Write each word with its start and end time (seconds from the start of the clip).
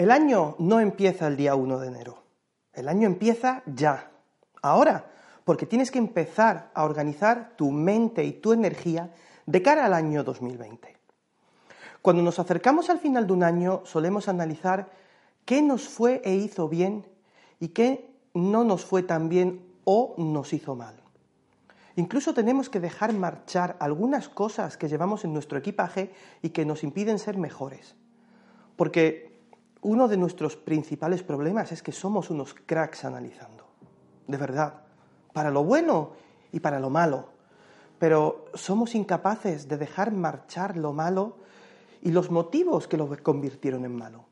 El 0.00 0.10
año 0.10 0.56
no 0.58 0.80
empieza 0.80 1.26
el 1.26 1.36
día 1.36 1.54
1 1.54 1.78
de 1.78 1.88
enero. 1.88 2.22
El 2.72 2.88
año 2.88 3.06
empieza 3.06 3.62
ya, 3.66 4.10
ahora, 4.62 5.10
porque 5.44 5.66
tienes 5.66 5.90
que 5.90 5.98
empezar 5.98 6.70
a 6.72 6.84
organizar 6.86 7.52
tu 7.54 7.70
mente 7.70 8.24
y 8.24 8.32
tu 8.32 8.54
energía 8.54 9.12
de 9.44 9.60
cara 9.60 9.84
al 9.84 9.92
año 9.92 10.24
2020. 10.24 10.96
Cuando 12.00 12.22
nos 12.22 12.38
acercamos 12.38 12.88
al 12.88 12.98
final 12.98 13.26
de 13.26 13.34
un 13.34 13.42
año 13.42 13.82
solemos 13.84 14.28
analizar 14.28 14.90
qué 15.44 15.60
nos 15.60 15.86
fue 15.86 16.22
e 16.24 16.34
hizo 16.34 16.66
bien 16.66 17.06
y 17.58 17.68
qué 17.68 18.10
no 18.32 18.64
nos 18.64 18.86
fue 18.86 19.02
tan 19.02 19.28
bien 19.28 19.70
o 19.84 20.14
nos 20.16 20.54
hizo 20.54 20.74
mal. 20.74 20.94
Incluso 21.96 22.32
tenemos 22.32 22.70
que 22.70 22.80
dejar 22.80 23.12
marchar 23.12 23.76
algunas 23.80 24.30
cosas 24.30 24.78
que 24.78 24.88
llevamos 24.88 25.26
en 25.26 25.34
nuestro 25.34 25.58
equipaje 25.58 26.10
y 26.40 26.48
que 26.48 26.64
nos 26.64 26.84
impiden 26.84 27.18
ser 27.18 27.36
mejores. 27.36 27.96
Porque 28.76 29.29
uno 29.82 30.08
de 30.08 30.16
nuestros 30.16 30.56
principales 30.56 31.22
problemas 31.22 31.72
es 31.72 31.82
que 31.82 31.92
somos 31.92 32.30
unos 32.30 32.54
cracks 32.66 33.04
analizando. 33.04 33.66
De 34.26 34.36
verdad. 34.36 34.82
Para 35.32 35.50
lo 35.50 35.64
bueno 35.64 36.12
y 36.52 36.60
para 36.60 36.80
lo 36.80 36.90
malo. 36.90 37.28
Pero 37.98 38.46
somos 38.54 38.94
incapaces 38.94 39.68
de 39.68 39.76
dejar 39.76 40.12
marchar 40.12 40.76
lo 40.76 40.92
malo 40.92 41.36
y 42.02 42.10
los 42.10 42.30
motivos 42.30 42.88
que 42.88 42.96
lo 42.96 43.08
convirtieron 43.22 43.84
en 43.84 43.96
malo. 43.96 44.24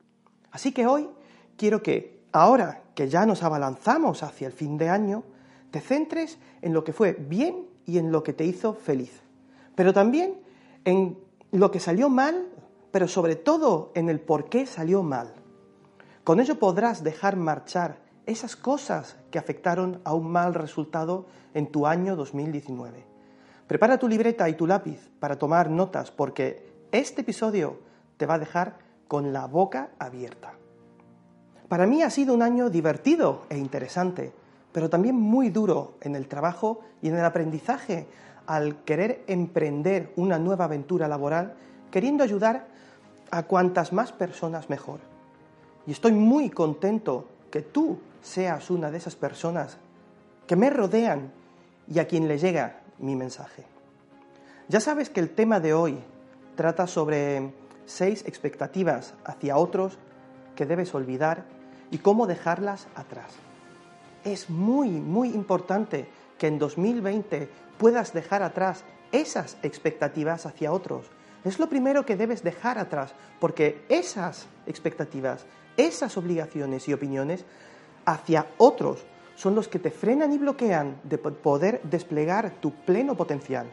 Así 0.50 0.72
que 0.72 0.86
hoy 0.86 1.08
quiero 1.56 1.82
que, 1.82 2.22
ahora 2.32 2.82
que 2.94 3.08
ya 3.08 3.26
nos 3.26 3.42
abalanzamos 3.42 4.22
hacia 4.22 4.46
el 4.46 4.52
fin 4.52 4.78
de 4.78 4.88
año, 4.88 5.24
te 5.70 5.80
centres 5.80 6.38
en 6.62 6.72
lo 6.72 6.84
que 6.84 6.92
fue 6.92 7.12
bien 7.12 7.66
y 7.86 7.98
en 7.98 8.10
lo 8.10 8.22
que 8.22 8.32
te 8.32 8.44
hizo 8.44 8.74
feliz. 8.74 9.22
Pero 9.74 9.92
también 9.92 10.34
en 10.84 11.18
lo 11.52 11.70
que 11.70 11.80
salió 11.80 12.08
mal, 12.08 12.48
pero 12.90 13.08
sobre 13.08 13.36
todo 13.36 13.92
en 13.94 14.08
el 14.08 14.20
por 14.20 14.48
qué 14.48 14.66
salió 14.66 15.02
mal. 15.02 15.34
Con 16.24 16.40
ello 16.40 16.58
podrás 16.58 17.02
dejar 17.02 17.36
marchar 17.36 17.98
esas 18.26 18.56
cosas 18.56 19.16
que 19.30 19.38
afectaron 19.38 20.00
a 20.04 20.14
un 20.14 20.30
mal 20.30 20.54
resultado 20.54 21.26
en 21.54 21.66
tu 21.66 21.86
año 21.86 22.16
2019. 22.16 23.04
Prepara 23.66 23.98
tu 23.98 24.08
libreta 24.08 24.48
y 24.48 24.54
tu 24.54 24.66
lápiz 24.66 25.10
para 25.18 25.38
tomar 25.38 25.70
notas 25.70 26.10
porque 26.10 26.68
este 26.92 27.22
episodio 27.22 27.78
te 28.16 28.26
va 28.26 28.34
a 28.34 28.38
dejar 28.38 28.78
con 29.08 29.32
la 29.32 29.46
boca 29.46 29.90
abierta. 29.98 30.52
Para 31.68 31.86
mí 31.86 32.02
ha 32.02 32.10
sido 32.10 32.34
un 32.34 32.42
año 32.42 32.70
divertido 32.70 33.44
e 33.50 33.58
interesante, 33.58 34.32
pero 34.72 34.88
también 34.88 35.16
muy 35.16 35.50
duro 35.50 35.94
en 36.00 36.14
el 36.14 36.28
trabajo 36.28 36.80
y 37.02 37.08
en 37.08 37.16
el 37.16 37.24
aprendizaje 37.24 38.06
al 38.46 38.84
querer 38.84 39.22
emprender 39.26 40.12
una 40.16 40.38
nueva 40.38 40.64
aventura 40.64 41.08
laboral, 41.08 41.54
queriendo 41.90 42.24
ayudar 42.24 42.66
a 43.30 43.42
cuantas 43.44 43.92
más 43.92 44.12
personas 44.12 44.70
mejor. 44.70 45.00
Y 45.86 45.92
estoy 45.92 46.12
muy 46.12 46.50
contento 46.50 47.28
que 47.50 47.62
tú 47.62 47.98
seas 48.22 48.70
una 48.70 48.90
de 48.90 48.98
esas 48.98 49.16
personas 49.16 49.78
que 50.46 50.56
me 50.56 50.70
rodean 50.70 51.32
y 51.86 51.98
a 51.98 52.06
quien 52.06 52.28
le 52.28 52.38
llega 52.38 52.80
mi 52.98 53.16
mensaje. 53.16 53.64
Ya 54.68 54.80
sabes 54.80 55.08
que 55.08 55.20
el 55.20 55.30
tema 55.30 55.60
de 55.60 55.72
hoy 55.72 55.98
trata 56.56 56.86
sobre 56.86 57.52
seis 57.86 58.24
expectativas 58.26 59.14
hacia 59.24 59.56
otros 59.56 59.98
que 60.54 60.66
debes 60.66 60.94
olvidar 60.94 61.44
y 61.90 61.98
cómo 61.98 62.26
dejarlas 62.26 62.88
atrás. 62.94 63.32
Es 64.24 64.50
muy, 64.50 64.90
muy 64.90 65.28
importante 65.28 66.08
que 66.36 66.48
en 66.48 66.58
2020 66.58 67.48
puedas 67.78 68.12
dejar 68.12 68.42
atrás 68.42 68.84
esas 69.12 69.56
expectativas 69.62 70.44
hacia 70.44 70.72
otros. 70.72 71.06
Es 71.44 71.58
lo 71.58 71.68
primero 71.68 72.04
que 72.04 72.16
debes 72.16 72.42
dejar 72.42 72.78
atrás, 72.78 73.14
porque 73.38 73.84
esas 73.88 74.46
expectativas, 74.66 75.46
esas 75.76 76.16
obligaciones 76.16 76.88
y 76.88 76.92
opiniones 76.92 77.44
hacia 78.04 78.46
otros 78.58 79.04
son 79.36 79.54
los 79.54 79.68
que 79.68 79.78
te 79.78 79.90
frenan 79.90 80.32
y 80.32 80.38
bloquean 80.38 81.00
de 81.04 81.18
poder 81.18 81.80
desplegar 81.84 82.50
tu 82.60 82.72
pleno 82.72 83.16
potencial. 83.16 83.66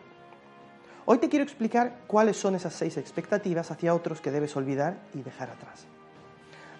Hoy 1.05 1.17
te 1.17 1.29
quiero 1.29 1.43
explicar 1.43 2.01
cuáles 2.07 2.37
son 2.37 2.55
esas 2.55 2.73
seis 2.73 2.97
expectativas 2.97 3.71
hacia 3.71 3.93
otros 3.93 4.21
que 4.21 4.31
debes 4.31 4.55
olvidar 4.55 4.97
y 5.13 5.21
dejar 5.21 5.49
atrás. 5.49 5.85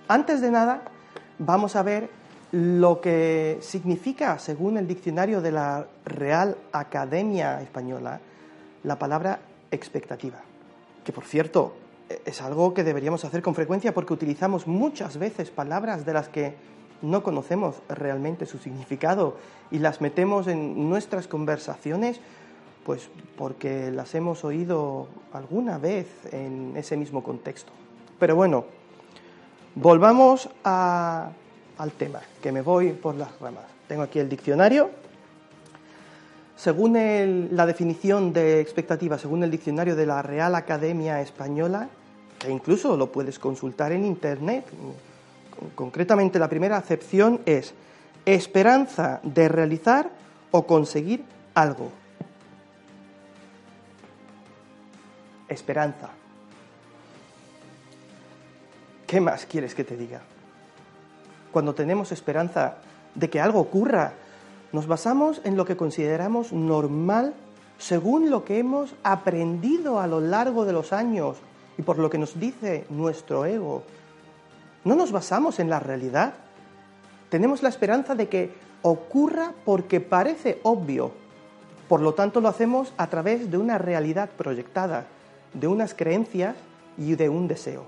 Antes 0.07 0.41
de 0.41 0.51
nada, 0.51 0.84
vamos 1.40 1.75
a 1.75 1.84
ver 1.84 2.09
lo 2.51 3.01
que 3.01 3.57
significa, 3.62 4.38
según 4.38 4.78
el 4.78 4.88
diccionario 4.88 5.41
de 5.41 5.51
la 5.51 5.88
Real 6.06 6.57
Academia 6.72 7.62
Española, 7.62 8.19
la 8.84 9.00
palabra 9.00 9.40
expectativa. 9.72 10.41
Que 11.06 11.14
por 11.14 11.24
cierto, 11.24 11.74
es 12.26 12.42
algo 12.42 12.74
que 12.74 12.84
deberíamos 12.84 13.24
hacer 13.24 13.42
con 13.42 13.56
frecuencia 13.56 13.94
porque 13.94 14.14
utilizamos 14.14 14.68
muchas 14.68 15.18
veces 15.18 15.50
palabras 15.52 16.06
de 16.06 16.14
las 16.14 16.28
que 16.28 16.56
no 17.02 17.24
conocemos 17.24 17.76
realmente 17.88 18.46
su 18.46 18.58
significado 18.58 19.38
y 19.72 19.80
las 19.80 20.02
metemos 20.02 20.48
en 20.48 20.90
nuestras 20.90 21.28
conversaciones 21.28 22.20
pues 22.86 23.10
porque 23.38 23.92
las 23.92 24.14
hemos 24.14 24.44
oído 24.44 25.08
alguna 25.34 25.80
vez 25.80 26.08
en 26.32 26.74
ese 26.78 26.96
mismo 26.96 27.24
contexto. 27.24 27.72
Pero 28.20 28.36
bueno, 28.36 28.66
volvamos 29.74 30.50
al 30.64 31.92
tema, 31.98 32.22
que 32.42 32.52
me 32.52 32.62
voy 32.62 32.92
por 32.92 33.16
las 33.16 33.40
ramas. 33.40 33.66
Tengo 33.88 34.04
aquí 34.04 34.20
el 34.20 34.30
diccionario. 34.30 34.92
Según 36.56 37.50
la 37.52 37.66
definición 37.66 38.32
de 38.34 38.62
expectativa, 38.62 39.18
según 39.18 39.44
el 39.44 39.52
diccionario 39.52 39.96
de 39.96 40.06
la 40.06 40.22
Real 40.22 40.56
Academia 40.56 41.22
Española, 41.22 41.90
que 42.40 42.50
incluso 42.50 42.96
lo 42.96 43.12
puedes 43.12 43.40
consultar 43.40 43.92
en 43.92 44.06
Internet, 44.06 44.66
concretamente 45.76 46.40
la 46.40 46.50
primera 46.50 46.78
acepción 46.78 47.42
es 47.46 47.74
esperanza 48.26 49.20
de 49.24 49.48
realizar 49.50 50.10
o 50.52 50.66
conseguir 50.66 51.24
algo 51.54 51.92
esperanza. 55.48 56.10
¿Qué 59.08 59.22
más 59.22 59.46
quieres 59.46 59.76
que 59.76 59.84
te 59.84 59.96
diga? 59.96 60.22
Cuando 61.52 61.76
tenemos 61.76 62.12
esperanza 62.12 62.78
de 63.14 63.30
que 63.30 63.40
algo 63.40 63.60
ocurra, 63.60 64.14
nos 64.75 64.88
basamos 64.88 65.40
en 65.46 65.56
lo 65.56 65.63
que 65.63 65.78
consideramos 65.78 66.52
normal 66.52 67.34
según 67.78 68.30
lo 68.30 68.44
que 68.44 68.59
hemos 68.59 68.94
aprendido 69.03 70.02
a 70.02 70.08
lo 70.08 70.19
largo 70.19 70.66
de 70.66 70.74
los 70.74 70.91
años 70.91 71.38
y 71.78 71.81
por 71.81 71.97
lo 71.97 72.09
que 72.09 72.18
nos 72.18 72.38
dice 72.38 72.86
nuestro 72.90 73.46
ego. 73.46 73.84
No 74.84 74.96
nos 74.96 75.13
basamos 75.13 75.59
en 75.59 75.69
la 75.69 75.80
realidad. 75.80 76.34
Tenemos 77.30 77.63
la 77.63 77.69
esperanza 77.69 78.16
de 78.16 78.28
que 78.28 78.52
ocurra 78.81 79.53
porque 79.63 80.02
parece 80.02 80.59
obvio. 80.63 81.12
Por 81.88 82.02
lo 82.02 82.13
tanto, 82.13 82.42
lo 82.42 82.50
hacemos 82.50 82.94
a 82.97 83.07
través 83.07 83.50
de 83.50 83.57
una 83.57 83.78
realidad 83.78 84.30
proyectada 84.38 85.07
de 85.53 85.68
unas 85.68 85.94
creencias 85.94 86.57
y 86.97 87.16
de 87.16 87.30
un 87.30 87.47
deseo. 87.47 87.86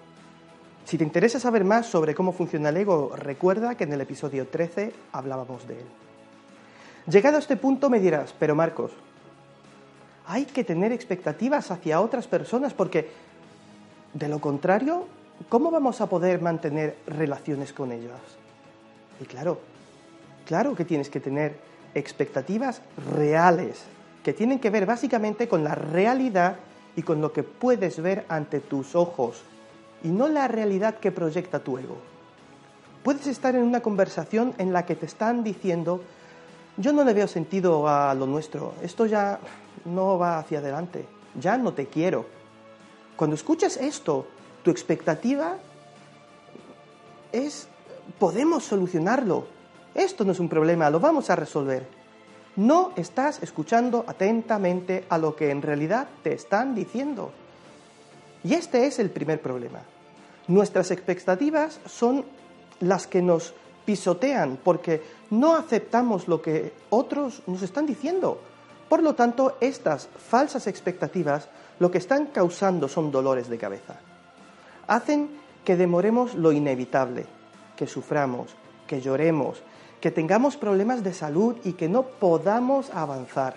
Si 0.86 0.98
te 0.98 1.04
interesa 1.04 1.42
saber 1.42 1.66
más 1.66 1.86
sobre 1.86 2.16
cómo 2.16 2.32
funciona 2.32 2.70
el 2.70 2.78
ego, 2.78 3.12
recuerda 3.14 3.76
que 3.76 3.84
en 3.84 3.92
el 3.92 4.00
episodio 4.00 4.48
13 4.48 4.94
hablábamos 5.12 5.68
de 5.68 5.80
él. 5.82 6.07
Llegado 7.10 7.38
a 7.38 7.40
este 7.40 7.56
punto 7.56 7.90
me 7.90 8.00
dirás, 8.00 8.34
pero 8.38 8.54
Marcos, 8.54 8.92
hay 10.26 10.46
que 10.46 10.66
tener 10.66 10.92
expectativas 10.92 11.72
hacia 11.72 12.02
otras 12.02 12.28
personas 12.28 12.74
porque, 12.74 13.10
de 14.14 14.28
lo 14.28 14.40
contrario, 14.40 15.08
¿cómo 15.48 15.72
vamos 15.72 16.02
a 16.02 16.08
poder 16.08 16.42
mantener 16.42 16.98
relaciones 17.08 17.72
con 17.72 17.94
ellas? 17.94 18.20
Y 19.22 19.26
claro, 19.26 19.60
claro 20.46 20.76
que 20.76 20.84
tienes 20.84 21.10
que 21.10 21.22
tener 21.22 21.56
expectativas 21.96 22.82
reales, 23.16 23.84
que 24.22 24.34
tienen 24.34 24.60
que 24.60 24.70
ver 24.70 24.86
básicamente 24.86 25.48
con 25.48 25.64
la 25.64 25.76
realidad 25.76 26.58
y 26.98 27.04
con 27.04 27.22
lo 27.22 27.32
que 27.32 27.44
puedes 27.44 28.02
ver 28.02 28.26
ante 28.28 28.60
tus 28.60 28.96
ojos 28.96 29.44
y 30.04 30.10
no 30.10 30.28
la 30.28 30.50
realidad 30.50 30.96
que 30.96 31.14
proyecta 31.14 31.60
tu 31.60 31.78
ego. 31.78 31.98
Puedes 33.04 33.28
estar 33.28 33.56
en 33.56 33.64
una 33.64 33.80
conversación 33.80 34.54
en 34.58 34.74
la 34.74 34.86
que 34.86 34.96
te 34.96 35.06
están 35.06 35.46
diciendo, 35.46 36.02
yo 36.78 36.94
no 36.94 37.04
le 37.04 37.14
veo 37.14 37.28
sentido 37.28 37.88
a 37.88 38.14
lo 38.14 38.26
nuestro, 38.26 38.74
esto 38.82 39.06
ya 39.06 39.40
no 39.86 40.18
va 40.18 40.40
hacia 40.40 40.60
adelante, 40.60 41.06
ya 41.40 41.58
no 41.58 41.74
te 41.74 41.88
quiero. 41.88 42.26
Cuando 43.16 43.36
escuchas 43.36 43.78
esto, 43.78 44.28
tu 44.64 44.70
expectativa 44.72 45.58
es, 47.32 47.68
podemos 48.20 48.64
solucionarlo, 48.64 49.48
esto 49.96 50.24
no 50.24 50.32
es 50.32 50.40
un 50.40 50.50
problema, 50.50 50.90
lo 50.90 51.00
vamos 51.00 51.30
a 51.30 51.36
resolver. 51.36 51.88
No 52.56 52.92
estás 52.96 53.42
escuchando 53.44 54.04
atentamente 54.08 55.06
a 55.10 55.18
lo 55.18 55.36
que 55.36 55.52
en 55.52 55.62
realidad 55.62 56.08
te 56.24 56.34
están 56.34 56.74
diciendo. 56.74 57.32
Y 58.44 58.54
este 58.54 58.88
es 58.88 59.00
el 59.00 59.10
primer 59.10 59.42
problema. 59.42 59.82
Nuestras 60.48 60.92
expectativas 60.92 61.80
son 61.86 62.26
las 62.80 63.08
que 63.08 63.22
nos 63.22 63.54
pisotean 63.88 64.60
porque 64.62 65.02
no 65.30 65.56
aceptamos 65.56 66.28
lo 66.28 66.42
que 66.42 66.74
otros 66.90 67.42
nos 67.48 67.62
están 67.62 67.86
diciendo. 67.86 68.38
Por 68.90 69.02
lo 69.02 69.16
tanto, 69.16 69.56
estas 69.62 70.10
falsas 70.30 70.68
expectativas 70.68 71.48
lo 71.80 71.90
que 71.90 71.98
están 71.98 72.28
causando 72.28 72.90
son 72.90 73.12
dolores 73.12 73.48
de 73.48 73.58
cabeza. 73.58 73.96
Hacen 74.88 75.30
que 75.64 75.78
demoremos 75.78 76.36
lo 76.36 76.52
inevitable, 76.52 77.26
que 77.78 77.88
suframos, 77.88 78.56
que 78.88 79.00
lloremos, 79.00 79.64
que 80.02 80.12
tengamos 80.12 80.58
problemas 80.58 81.02
de 81.02 81.14
salud 81.14 81.56
y 81.64 81.74
que 81.74 81.88
no 81.88 82.04
podamos 82.04 82.90
avanzar. 82.90 83.56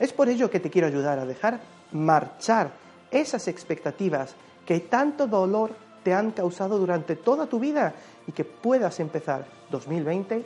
Es 0.00 0.14
por 0.14 0.30
ello 0.30 0.50
que 0.50 0.60
te 0.60 0.70
quiero 0.70 0.88
ayudar 0.88 1.18
a 1.18 1.26
dejar 1.26 1.60
marchar 1.92 2.70
esas 3.10 3.48
expectativas 3.48 4.34
que 4.64 4.80
tanto 4.80 5.26
dolor 5.26 5.72
te 6.06 6.14
han 6.14 6.30
causado 6.30 6.78
durante 6.78 7.16
toda 7.16 7.46
tu 7.46 7.58
vida 7.58 7.92
y 8.28 8.30
que 8.30 8.44
puedas 8.44 9.00
empezar 9.00 9.44
2020 9.72 10.44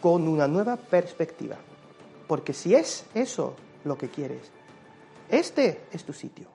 con 0.00 0.26
una 0.26 0.48
nueva 0.48 0.74
perspectiva. 0.76 1.54
Porque 2.26 2.52
si 2.52 2.74
es 2.74 3.06
eso 3.14 3.54
lo 3.84 3.96
que 3.96 4.08
quieres, 4.08 4.50
este 5.28 5.82
es 5.92 6.02
tu 6.02 6.12
sitio. 6.12 6.48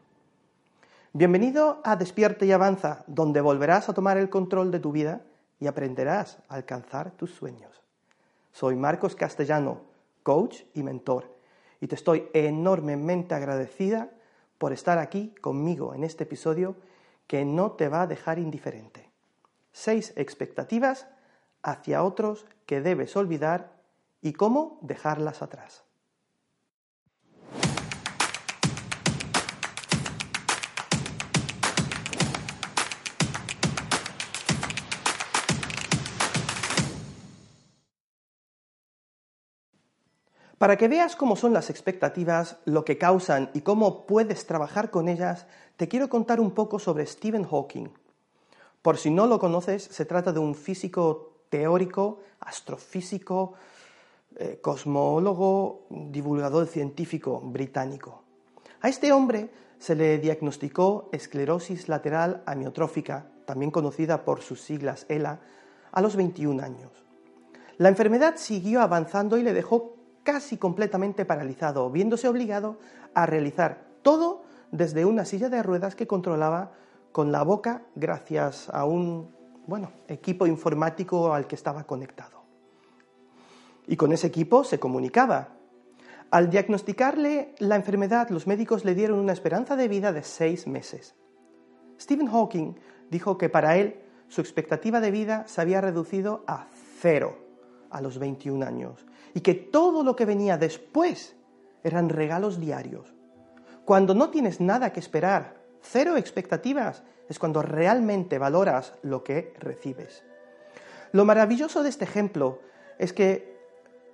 Bienvenido 1.13 1.80
a 1.86 1.95
Despierte 1.95 2.45
y 2.45 2.51
Avanza, 2.51 3.06
donde 3.07 3.40
volverás 3.40 3.88
a 3.88 3.94
tomar 3.94 4.18
el 4.18 4.30
control 4.30 4.72
de 4.72 4.81
tu 4.81 4.92
vida 4.92 5.22
y 5.62 5.68
aprenderás 5.68 6.39
a 6.50 6.56
alcanzar 6.56 7.12
tus 7.12 7.31
sueños. 7.31 7.81
Soy 8.51 8.75
Marcos 8.75 9.16
Castellano, 9.16 9.84
coach 10.22 10.63
y 10.74 10.84
mentor, 10.84 11.34
y 11.80 11.88
te 11.88 11.96
estoy 11.96 12.28
enormemente 12.34 13.36
agradecida 13.36 14.10
por 14.57 14.74
estar 14.74 14.98
aquí 14.98 15.34
conmigo 15.39 15.94
en 15.94 16.04
este 16.04 16.25
episodio 16.25 16.75
que 17.28 17.46
no 17.46 17.74
te 17.74 17.90
va 17.90 18.04
a 18.04 18.08
dejar 18.08 18.40
indiferente. 18.40 19.12
Seis 19.72 20.14
expectativas 20.16 21.08
hacia 21.62 22.04
otros 22.04 22.46
que 22.66 22.81
debes 22.81 23.16
olvidar 23.16 23.74
y 24.22 24.34
cómo 24.34 24.80
dejarlas 24.81 25.42
atrás. 25.42 25.84
Para 40.64 40.78
que 40.78 40.88
veas 40.88 41.18
cómo 41.18 41.36
son 41.36 41.52
las 41.52 41.70
expectativas, 41.70 42.56
lo 42.64 42.86
que 42.86 42.98
causan 42.98 43.50
y 43.54 43.64
cómo 43.64 44.06
puedes 44.06 44.48
trabajar 44.48 44.92
con 44.92 45.10
ellas, 45.10 45.46
te 45.78 45.88
quiero 45.88 46.10
contar 46.10 46.40
un 46.40 46.52
poco 46.52 46.80
sobre 46.80 47.06
Stephen 47.06 47.46
Hawking. 47.46 47.90
Por 48.81 48.98
si 48.98 49.10
no 49.10 49.28
lo 49.28 49.40
conoces, 49.40 49.84
se 49.84 50.06
trata 50.06 50.31
de 50.31 50.40
un 50.40 50.56
físico 50.56 51.34
teórico, 51.50 52.20
astrofísico, 52.40 53.54
eh, 54.36 54.60
cosmólogo, 54.62 55.86
divulgador 55.90 56.68
científico 56.68 57.40
británico. 57.40 58.24
A 58.81 58.90
este 58.90 59.12
hombre 59.12 59.50
se 59.80 59.96
le 59.96 60.18
diagnosticó 60.18 61.10
esclerosis 61.12 61.88
lateral 61.88 62.44
amiotrófica, 62.46 63.28
también 63.46 63.72
conocida 63.72 64.25
por 64.25 64.42
sus 64.42 64.62
siglas 64.62 65.06
ELA, 65.10 65.42
a 65.92 66.02
los 66.02 66.16
21 66.16 66.64
años. 66.64 66.92
La 67.78 67.90
enfermedad 67.90 68.36
siguió 68.38 68.81
avanzando 68.81 69.38
y 69.38 69.44
le 69.44 69.54
dejó 69.54 69.96
casi 70.24 70.58
completamente 70.58 71.25
paralizado, 71.25 71.90
viéndose 71.90 72.28
obligado 72.28 72.78
a 73.14 73.25
realizar 73.25 73.86
todo 74.02 74.43
desde 74.74 75.06
una 75.06 75.24
silla 75.24 75.50
de 75.50 75.62
ruedas 75.62 75.96
que 75.96 76.08
controlaba 76.08 76.72
con 77.12 77.31
la 77.31 77.44
boca 77.44 77.84
gracias 77.94 78.70
a 78.72 78.86
un 78.86 79.30
bueno, 79.68 79.92
equipo 80.08 80.48
informático 80.48 81.31
al 81.31 81.46
que 81.46 81.54
estaba 81.54 81.84
conectado. 81.84 82.44
Y 83.86 83.96
con 83.96 84.12
ese 84.12 84.28
equipo 84.28 84.64
se 84.64 84.80
comunicaba. 84.80 85.50
Al 86.31 86.50
diagnosticarle 86.50 87.54
la 87.60 87.75
enfermedad, 87.75 88.30
los 88.30 88.48
médicos 88.48 88.84
le 88.84 88.96
dieron 88.96 89.20
una 89.20 89.34
esperanza 89.34 89.75
de 89.75 89.88
vida 89.88 90.12
de 90.12 90.24
seis 90.24 90.66
meses. 90.66 91.16
Stephen 92.02 92.28
Hawking 92.28 92.74
dijo 93.12 93.38
que 93.38 93.50
para 93.50 93.78
él 93.78 94.02
su 94.28 94.42
expectativa 94.42 95.00
de 95.00 95.12
vida 95.12 95.46
se 95.48 95.62
había 95.62 95.81
reducido 95.81 96.44
a 96.48 96.66
cero 97.00 97.38
a 97.92 98.02
los 98.02 98.18
21 98.18 98.66
años 98.66 99.06
y 99.36 99.42
que 99.42 99.54
todo 99.54 100.04
lo 100.04 100.16
que 100.16 100.25
venía 100.25 100.58
después 100.58 101.36
eran 101.84 102.10
regalos 102.10 102.60
diarios. 102.60 103.12
Cuando 103.86 104.16
no 104.16 104.30
tienes 104.30 104.62
nada 104.62 104.94
que 104.94 105.02
esperar, 105.02 105.56
cero 105.82 106.16
expectativas, 106.16 107.04
es 107.28 107.38
cuando 107.38 107.62
realmente 107.62 108.38
valoras 108.38 108.94
lo 109.02 109.24
que 109.26 109.54
recibes. 109.60 110.24
Lo 111.12 111.26
maravilloso 111.26 111.84
de 111.84 111.90
este 111.90 112.06
ejemplo 112.06 112.60
es 112.98 113.12
que 113.12 113.58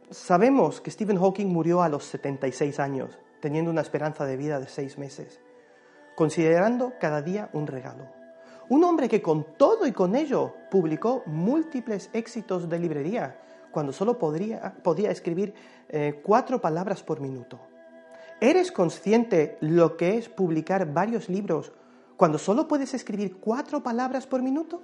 sabemos 0.09 0.81
que 0.81 0.89
Stephen 0.89 1.19
Hawking 1.19 1.45
murió 1.45 1.83
a 1.83 1.89
los 1.89 2.03
76 2.05 2.79
años, 2.79 3.19
teniendo 3.41 3.69
una 3.69 3.81
esperanza 3.81 4.25
de 4.25 4.37
vida 4.37 4.59
de 4.59 4.67
seis 4.67 4.97
meses, 4.97 5.39
considerando 6.15 6.93
cada 6.99 7.21
día 7.21 7.49
un 7.53 7.67
regalo. 7.67 8.07
Un 8.69 8.83
hombre 8.83 9.07
que 9.07 9.21
con 9.21 9.55
todo 9.55 9.85
y 9.85 9.91
con 9.91 10.15
ello 10.15 10.55
publicó 10.71 11.21
múltiples 11.27 12.09
éxitos 12.13 12.67
de 12.67 12.79
librería, 12.79 13.39
cuando 13.71 13.93
solo 13.93 14.17
podía 14.17 15.11
escribir 15.11 15.53
eh, 15.89 16.21
cuatro 16.23 16.59
palabras 16.59 17.03
por 17.03 17.19
minuto. 17.19 17.68
¿Eres 18.41 18.71
consciente 18.71 19.57
lo 19.59 19.97
que 19.97 20.17
es 20.17 20.29
publicar 20.29 20.93
varios 20.93 21.27
libros 21.27 21.73
cuando 22.15 22.37
solo 22.37 22.69
puedes 22.69 22.93
escribir 22.93 23.37
cuatro 23.37 23.83
palabras 23.83 24.27
por 24.27 24.41
minuto? 24.41 24.81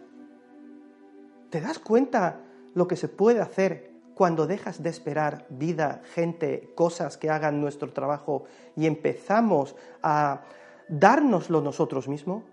¿Te 1.50 1.62
das 1.62 1.80
cuenta 1.80 2.42
lo 2.74 2.88
que 2.88 2.98
se 2.98 3.08
puede 3.08 3.40
hacer 3.40 3.94
cuando 4.14 4.46
dejas 4.46 4.84
de 4.84 4.90
esperar 4.90 5.46
vida, 5.50 6.02
gente, 6.14 6.74
cosas 6.76 7.18
que 7.18 7.30
hagan 7.30 7.62
nuestro 7.62 7.94
trabajo 7.94 8.44
y 8.76 8.88
empezamos 8.88 9.76
a 10.04 10.42
dárnoslo 10.90 11.62
nosotros 11.62 12.10
mismos? 12.10 12.44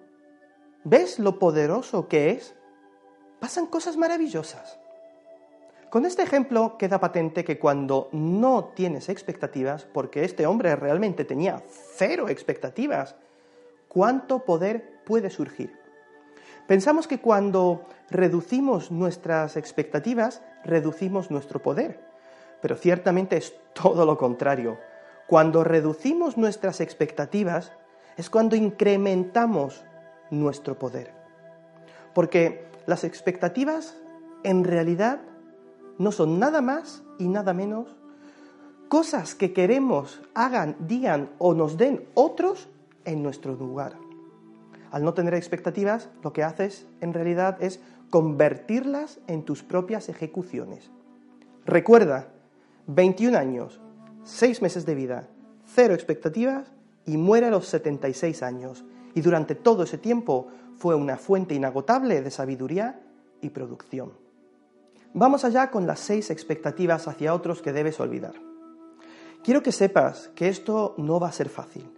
¿Ves 0.84 1.19
lo 1.19 1.40
poderoso 1.40 2.06
que 2.06 2.31
es? 2.31 2.55
Pasan 3.40 3.66
cosas 3.66 3.96
maravillosas. 3.96 4.78
Con 5.92 6.06
este 6.06 6.22
ejemplo 6.22 6.78
queda 6.78 7.00
patente 7.00 7.44
que 7.44 7.58
cuando 7.58 8.08
no 8.12 8.72
tienes 8.74 9.10
expectativas, 9.10 9.84
porque 9.84 10.24
este 10.24 10.46
hombre 10.46 10.74
realmente 10.74 11.26
tenía 11.26 11.62
cero 11.68 12.30
expectativas, 12.30 13.14
¿cuánto 13.88 14.38
poder 14.38 15.02
puede 15.04 15.28
surgir? 15.28 15.78
Pensamos 16.66 17.06
que 17.06 17.20
cuando 17.20 17.84
reducimos 18.08 18.90
nuestras 18.90 19.58
expectativas, 19.58 20.40
reducimos 20.64 21.30
nuestro 21.30 21.60
poder, 21.60 22.00
pero 22.62 22.74
ciertamente 22.76 23.36
es 23.36 23.54
todo 23.74 24.06
lo 24.06 24.16
contrario. 24.16 24.78
Cuando 25.26 25.62
reducimos 25.62 26.38
nuestras 26.38 26.80
expectativas 26.80 27.70
es 28.16 28.30
cuando 28.30 28.56
incrementamos 28.56 29.84
nuestro 30.30 30.78
poder. 30.78 31.12
Porque 32.14 32.64
las 32.86 33.04
expectativas 33.04 33.98
en 34.42 34.64
realidad 34.64 35.20
no 35.99 36.13
son 36.13 36.39
nada 36.39 36.61
más 36.61 37.03
y 37.19 37.29
nada 37.29 37.53
menos 37.53 37.89
cosas 38.89 39.34
que 39.34 39.53
queremos 39.53 40.20
hagan, 40.34 40.77
digan 40.81 41.31
o 41.39 41.55
nos 41.55 41.79
den 41.79 42.05
otros 42.15 42.69
en 43.05 43.22
nuestro 43.22 43.55
lugar. 43.55 43.94
Al 44.91 45.05
no 45.05 45.15
tener 45.15 45.32
expectativas, 45.32 46.11
lo 46.22 46.34
que 46.34 46.43
haces 46.43 46.87
en 47.01 47.15
realidad 47.15 47.56
es 47.63 47.81
convertirlas 48.11 49.20
en 49.27 49.44
tus 49.44 49.63
propias 49.63 50.11
ejecuciones. 50.11 50.91
Recuerda, 51.65 52.29
21 52.87 53.39
años, 53.39 53.81
6 54.25 54.61
meses 54.61 54.84
de 54.84 54.94
vida, 54.94 55.29
cero 55.65 55.94
expectativas 55.94 56.70
y 57.06 57.17
muere 57.17 57.46
a 57.46 57.51
los 57.51 57.67
76 57.69 58.43
años. 58.43 58.84
Y 59.15 59.20
durante 59.20 59.55
todo 59.55 59.84
ese 59.84 59.99
tiempo 59.99 60.49
fue 60.77 60.94
una 60.94 61.17
fuente 61.17 61.55
inagotable 61.55 62.20
de 62.22 62.31
sabiduría 62.31 63.01
y 63.41 63.51
producción. 63.51 64.21
Vamos 65.14 65.44
allá 65.44 65.70
con 65.70 65.86
las 65.86 66.00
seis 66.00 66.31
expectativas 66.31 67.06
hacia 67.06 67.34
otros 67.34 67.60
que 67.60 67.72
debes 67.72 68.00
olvidar. 68.00 68.34
Quiero 69.44 69.62
que 69.62 69.72
sepas 69.72 70.31
que 70.34 70.48
esto 70.48 70.94
no 70.96 71.20
va 71.20 71.28
a 71.28 71.32
ser 71.32 71.50
fácil. 71.50 71.90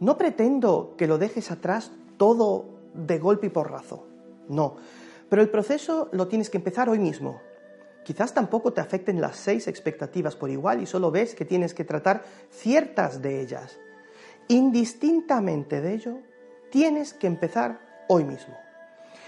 No 0.00 0.18
pretendo 0.18 0.94
que 0.98 1.06
lo 1.06 1.16
dejes 1.16 1.50
atrás 1.50 1.92
todo 2.16 2.66
de 2.92 3.18
golpe 3.18 3.46
y 3.46 3.50
porrazo. 3.50 4.06
No. 4.48 4.76
Pero 5.28 5.42
el 5.42 5.48
proceso 5.48 6.08
lo 6.12 6.26
tienes 6.26 6.50
que 6.50 6.58
empezar 6.58 6.88
hoy 6.88 6.98
mismo. 6.98 7.40
Quizás 8.04 8.34
tampoco 8.34 8.72
te 8.72 8.80
afecten 8.80 9.20
las 9.20 9.36
seis 9.36 9.68
expectativas 9.68 10.34
por 10.34 10.50
igual 10.50 10.82
y 10.82 10.86
solo 10.86 11.10
ves 11.10 11.34
que 11.34 11.44
tienes 11.44 11.72
que 11.72 11.84
tratar 11.84 12.24
ciertas 12.50 13.22
de 13.22 13.42
ellas. 13.42 13.78
Indistintamente 14.48 15.80
de 15.80 15.94
ello, 15.94 16.18
tienes 16.70 17.14
que 17.14 17.26
empezar 17.26 17.80
hoy 18.08 18.24
mismo. 18.24 18.65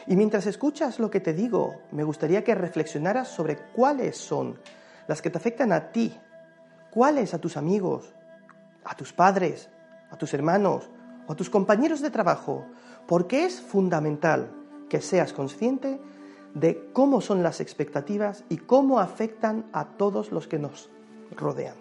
Y 0.09 0.17
mientras 0.17 0.47
escuchas 0.47 0.99
lo 0.99 1.11
que 1.11 1.21
te 1.21 1.35
digo, 1.35 1.83
me 1.93 2.03
gustaría 2.03 2.43
que 2.43 2.55
reflexionaras 2.55 3.29
sobre 3.29 3.59
cuáles 3.75 4.17
son 4.17 4.59
las 5.07 5.21
que 5.21 5.29
te 5.29 5.37
afectan 5.37 5.71
a 5.71 5.93
ti, 5.93 6.19
cuáles 6.91 7.35
a 7.35 7.38
tus 7.38 7.59
amigos, 7.59 8.15
a 8.85 8.97
tus 8.97 9.12
padres, 9.12 9.69
a 10.11 10.17
tus 10.17 10.33
hermanos 10.33 10.88
o 11.27 11.33
a 11.33 11.37
tus 11.37 11.50
compañeros 11.50 12.00
de 12.00 12.11
trabajo, 12.11 12.65
porque 13.07 13.45
es 13.45 13.61
fundamental 13.61 14.50
que 14.88 15.03
seas 15.03 15.35
consciente 15.35 16.00
de 16.55 16.91
cómo 16.95 17.21
son 17.21 17.43
las 17.43 17.61
expectativas 17.61 18.45
y 18.49 18.57
cómo 18.57 19.00
afectan 19.00 19.67
a 19.75 19.85
todos 19.85 20.33
los 20.33 20.49
que 20.49 20.59
nos 20.59 20.88
rodean. 21.37 21.77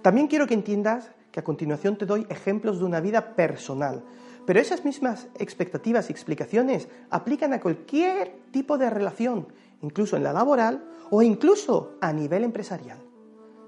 También 0.00 0.28
quiero 0.28 0.46
que 0.46 0.54
entiendas 0.54 1.10
que 1.30 1.40
a 1.40 1.44
continuación 1.44 1.98
te 1.98 2.06
doy 2.06 2.26
ejemplos 2.30 2.78
de 2.78 2.86
una 2.86 3.00
vida 3.00 3.34
personal 3.34 4.02
Pero 4.48 4.60
esas 4.60 4.82
mismas 4.82 5.28
expectativas 5.38 6.08
y 6.08 6.12
explicaciones 6.12 6.88
aplican 7.10 7.52
a 7.52 7.60
cualquier 7.60 8.34
tipo 8.50 8.78
de 8.78 8.88
relación, 8.88 9.52
incluso 9.82 10.16
en 10.16 10.22
la 10.22 10.32
laboral 10.32 10.88
o 11.10 11.20
incluso 11.20 11.98
a 12.00 12.14
nivel 12.14 12.44
empresarial. 12.44 12.98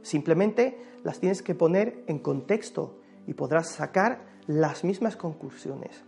Simplemente 0.00 0.78
las 1.04 1.20
tienes 1.20 1.42
que 1.42 1.54
poner 1.54 2.02
en 2.06 2.18
contexto 2.18 2.98
y 3.26 3.34
podrás 3.34 3.68
sacar 3.68 4.24
las 4.46 4.82
mismas 4.82 5.18
conclusiones. 5.18 6.02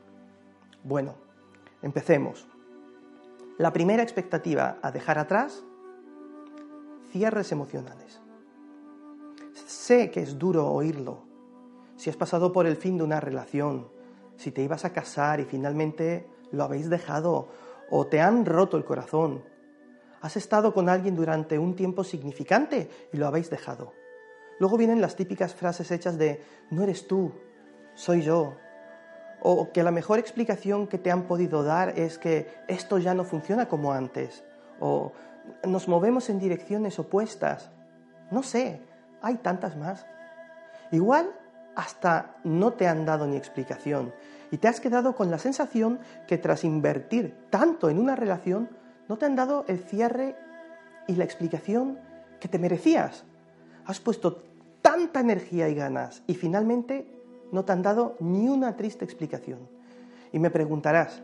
Bueno, 0.85 1.17
empecemos. 1.83 2.49
La 3.59 3.75
primera 3.75 4.03
expectativa 4.03 4.79
a 4.81 4.91
dejar 4.91 5.19
atrás, 5.19 5.63
cierres 7.11 7.53
emocionales. 7.53 8.23
Sé 9.67 10.11
que 10.11 10.21
es 10.21 10.39
duro 10.39 10.71
oírlo. 10.71 11.25
Si 11.97 12.09
has 12.09 12.17
pasado 12.17 12.53
por 12.55 12.67
el 12.67 12.77
fin 12.77 12.97
de 12.97 13.05
una 13.05 13.21
relación, 13.21 14.01
si 14.37 14.51
te 14.51 14.63
ibas 14.63 14.85
a 14.85 14.93
casar 14.93 15.41
y 15.41 15.45
finalmente 15.45 16.27
lo 16.51 16.65
habéis 16.65 16.91
dejado 16.91 17.49
o 17.91 18.07
te 18.07 18.21
han 18.21 18.47
roto 18.47 18.77
el 18.77 18.85
corazón, 18.85 19.45
has 20.21 20.37
estado 20.37 20.73
con 20.73 20.89
alguien 20.89 21.17
durante 21.17 21.59
un 21.59 21.75
tiempo 21.75 22.05
significante 22.05 22.89
y 23.13 23.17
lo 23.17 23.27
habéis 23.27 23.51
dejado. 23.51 23.93
Luego 24.59 24.77
vienen 24.77 25.01
las 25.01 25.17
típicas 25.17 25.55
frases 25.55 25.91
hechas 25.91 26.17
de 26.17 26.43
no 26.71 26.85
eres 26.85 27.07
tú, 27.09 27.33
soy 27.95 28.23
yo. 28.23 28.57
O 29.41 29.73
que 29.73 29.83
la 29.83 29.91
mejor 29.91 30.21
explicación 30.21 30.87
que 30.87 30.99
te 30.99 31.11
han 31.11 31.25
podido 31.25 31.65
dar 31.65 31.99
es 31.99 32.19
que 32.19 32.47
esto 32.69 32.99
ya 32.99 33.13
no 33.13 33.25
funciona 33.25 33.67
como 33.67 33.93
antes. 33.93 34.45
O 34.79 35.13
nos 35.67 35.89
movemos 35.89 36.31
en 36.31 36.39
direcciones 36.39 36.99
opuestas. 37.01 37.73
No 38.31 38.45
sé, 38.45 38.81
hay 39.21 39.39
tantas 39.39 39.77
más. 39.77 40.07
Igual 40.93 41.31
hasta 41.75 42.37
no 42.45 42.73
te 42.73 42.87
han 42.87 43.05
dado 43.05 43.27
ni 43.27 43.37
explicación 43.37 44.13
y 44.51 44.59
te 44.59 44.69
has 44.69 44.81
quedado 44.81 45.17
con 45.17 45.31
la 45.31 45.39
sensación 45.39 45.99
que 46.29 46.39
tras 46.39 46.65
invertir 46.65 47.35
tanto 47.51 47.89
en 47.89 47.99
una 47.99 48.15
relación 48.17 48.69
no 49.09 49.17
te 49.17 49.25
han 49.25 49.35
dado 49.35 49.65
el 49.67 49.79
cierre 49.79 50.37
y 51.07 51.17
la 51.17 51.25
explicación 51.25 51.99
que 52.39 52.49
te 52.49 52.59
merecías. 52.59 53.25
Has 53.87 53.99
puesto 53.99 54.43
tanta 54.83 55.21
energía 55.21 55.69
y 55.69 55.75
ganas 55.75 56.23
y 56.27 56.35
finalmente 56.35 57.07
no 57.51 57.65
te 57.65 57.73
han 57.73 57.83
dado 57.83 58.17
ni 58.21 58.49
una 58.49 58.77
triste 58.77 59.05
explicación. 59.05 59.69
Y 60.33 60.39
me 60.39 60.51
preguntarás, 60.51 61.23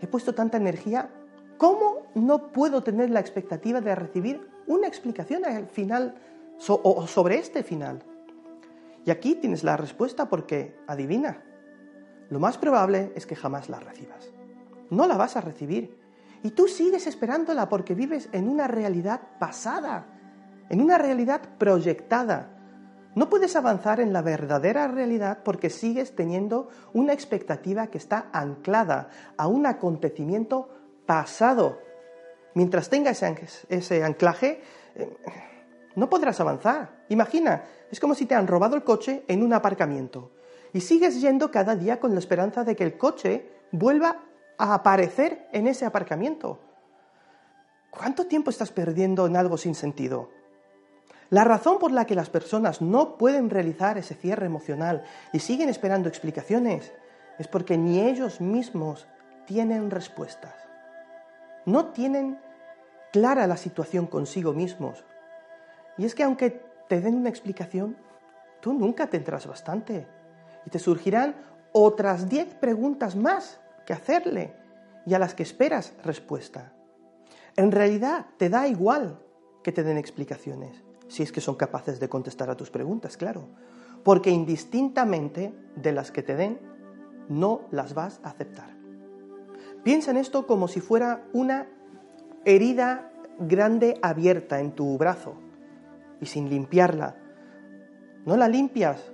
he 0.00 0.06
puesto 0.06 0.34
tanta 0.34 0.56
energía, 0.56 1.10
¿cómo 1.58 2.06
no 2.14 2.52
puedo 2.52 2.82
tener 2.82 3.10
la 3.10 3.20
expectativa 3.20 3.80
de 3.80 3.94
recibir 3.94 4.48
una 4.66 4.86
explicación 4.86 5.44
al 5.44 5.66
final 5.66 6.14
o 6.68 7.06
sobre 7.06 7.38
este 7.38 7.62
final? 7.62 8.02
Y 9.04 9.10
aquí 9.10 9.34
tienes 9.34 9.64
la 9.64 9.76
respuesta 9.76 10.28
porque, 10.28 10.76
adivina, 10.86 11.42
lo 12.30 12.40
más 12.40 12.58
probable 12.58 13.12
es 13.14 13.26
que 13.26 13.36
jamás 13.36 13.68
la 13.68 13.80
recibas. 13.80 14.32
No 14.90 15.06
la 15.06 15.16
vas 15.16 15.36
a 15.36 15.40
recibir. 15.40 15.98
Y 16.42 16.50
tú 16.50 16.68
sigues 16.68 17.06
esperándola 17.06 17.68
porque 17.68 17.94
vives 17.94 18.28
en 18.32 18.48
una 18.48 18.66
realidad 18.66 19.20
pasada, 19.38 20.06
en 20.68 20.80
una 20.80 20.98
realidad 20.98 21.40
proyectada. 21.58 22.50
No 23.14 23.28
puedes 23.28 23.54
avanzar 23.56 24.00
en 24.00 24.12
la 24.12 24.22
verdadera 24.22 24.88
realidad 24.88 25.38
porque 25.44 25.70
sigues 25.70 26.16
teniendo 26.16 26.68
una 26.92 27.12
expectativa 27.12 27.86
que 27.86 27.98
está 27.98 28.28
anclada 28.32 29.08
a 29.36 29.46
un 29.46 29.66
acontecimiento 29.66 30.68
pasado. 31.06 31.78
Mientras 32.54 32.88
tengas 32.88 33.22
ese 33.68 34.04
anclaje, 34.04 34.62
eh, 34.96 35.16
no 35.96 36.10
podrás 36.10 36.40
avanzar. 36.40 37.04
Imagina, 37.08 37.64
es 37.90 38.00
como 38.00 38.14
si 38.14 38.26
te 38.26 38.34
han 38.34 38.46
robado 38.46 38.76
el 38.76 38.84
coche 38.84 39.24
en 39.28 39.42
un 39.42 39.52
aparcamiento 39.52 40.32
y 40.72 40.80
sigues 40.80 41.20
yendo 41.20 41.50
cada 41.50 41.76
día 41.76 42.00
con 42.00 42.12
la 42.12 42.18
esperanza 42.18 42.64
de 42.64 42.74
que 42.74 42.84
el 42.84 42.98
coche 42.98 43.48
vuelva 43.70 44.22
a 44.58 44.74
aparecer 44.74 45.48
en 45.52 45.66
ese 45.66 45.86
aparcamiento. 45.86 46.58
¿Cuánto 47.90 48.26
tiempo 48.26 48.50
estás 48.50 48.72
perdiendo 48.72 49.26
en 49.26 49.36
algo 49.36 49.56
sin 49.56 49.76
sentido? 49.76 50.30
La 51.30 51.44
razón 51.44 51.78
por 51.78 51.92
la 51.92 52.06
que 52.06 52.16
las 52.16 52.28
personas 52.28 52.82
no 52.82 53.16
pueden 53.16 53.50
realizar 53.50 53.98
ese 53.98 54.14
cierre 54.14 54.46
emocional 54.46 55.04
y 55.32 55.38
siguen 55.38 55.68
esperando 55.68 56.08
explicaciones 56.08 56.92
es 57.38 57.48
porque 57.48 57.78
ni 57.78 58.00
ellos 58.00 58.40
mismos 58.40 59.06
tienen 59.46 59.90
respuestas. 59.90 60.54
No 61.66 61.86
tienen 61.86 62.38
clara 63.12 63.46
la 63.46 63.56
situación 63.56 64.06
consigo 64.06 64.52
mismos 64.52 65.04
y 65.96 66.04
es 66.04 66.14
que 66.14 66.24
aunque 66.24 66.62
te 66.88 67.00
den 67.00 67.14
una 67.14 67.28
explicación, 67.28 67.96
tú 68.60 68.72
nunca 68.72 69.06
tendrás 69.08 69.46
bastante. 69.46 70.06
Y 70.66 70.70
te 70.70 70.78
surgirán 70.78 71.34
otras 71.72 72.28
diez 72.28 72.54
preguntas 72.54 73.16
más 73.16 73.60
que 73.86 73.92
hacerle 73.92 74.54
y 75.06 75.14
a 75.14 75.18
las 75.18 75.34
que 75.34 75.42
esperas 75.42 75.94
respuesta. 76.02 76.72
En 77.56 77.70
realidad 77.70 78.26
te 78.36 78.48
da 78.48 78.66
igual 78.66 79.20
que 79.62 79.72
te 79.72 79.82
den 79.82 79.98
explicaciones, 79.98 80.82
si 81.08 81.22
es 81.22 81.32
que 81.32 81.40
son 81.40 81.54
capaces 81.54 82.00
de 82.00 82.08
contestar 82.08 82.50
a 82.50 82.56
tus 82.56 82.70
preguntas, 82.70 83.16
claro, 83.16 83.48
porque 84.02 84.30
indistintamente 84.30 85.54
de 85.76 85.92
las 85.92 86.10
que 86.10 86.22
te 86.22 86.34
den, 86.34 86.58
no 87.28 87.62
las 87.70 87.94
vas 87.94 88.20
a 88.22 88.30
aceptar. 88.30 88.74
Piensa 89.82 90.10
en 90.10 90.16
esto 90.16 90.46
como 90.46 90.68
si 90.68 90.80
fuera 90.80 91.24
una 91.32 91.66
herida 92.44 93.10
grande 93.38 93.98
abierta 94.02 94.60
en 94.60 94.72
tu 94.72 94.98
brazo 94.98 95.43
y 96.20 96.26
sin 96.26 96.48
limpiarla. 96.48 97.16
No 98.24 98.36
la 98.36 98.48
limpias 98.48 99.12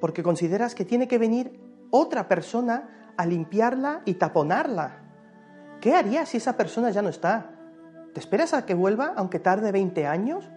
porque 0.00 0.22
consideras 0.22 0.74
que 0.74 0.84
tiene 0.84 1.08
que 1.08 1.18
venir 1.18 1.60
otra 1.90 2.28
persona 2.28 3.12
a 3.16 3.26
limpiarla 3.26 4.02
y 4.04 4.14
taponarla. 4.14 4.98
¿Qué 5.80 5.94
harías 5.94 6.30
si 6.30 6.38
esa 6.38 6.56
persona 6.56 6.90
ya 6.90 7.02
no 7.02 7.08
está? 7.08 7.50
¿Te 8.12 8.20
esperas 8.20 8.54
a 8.54 8.66
que 8.66 8.74
vuelva 8.74 9.14
aunque 9.16 9.38
tarde 9.38 9.72
20 9.72 10.06
años? 10.06 10.48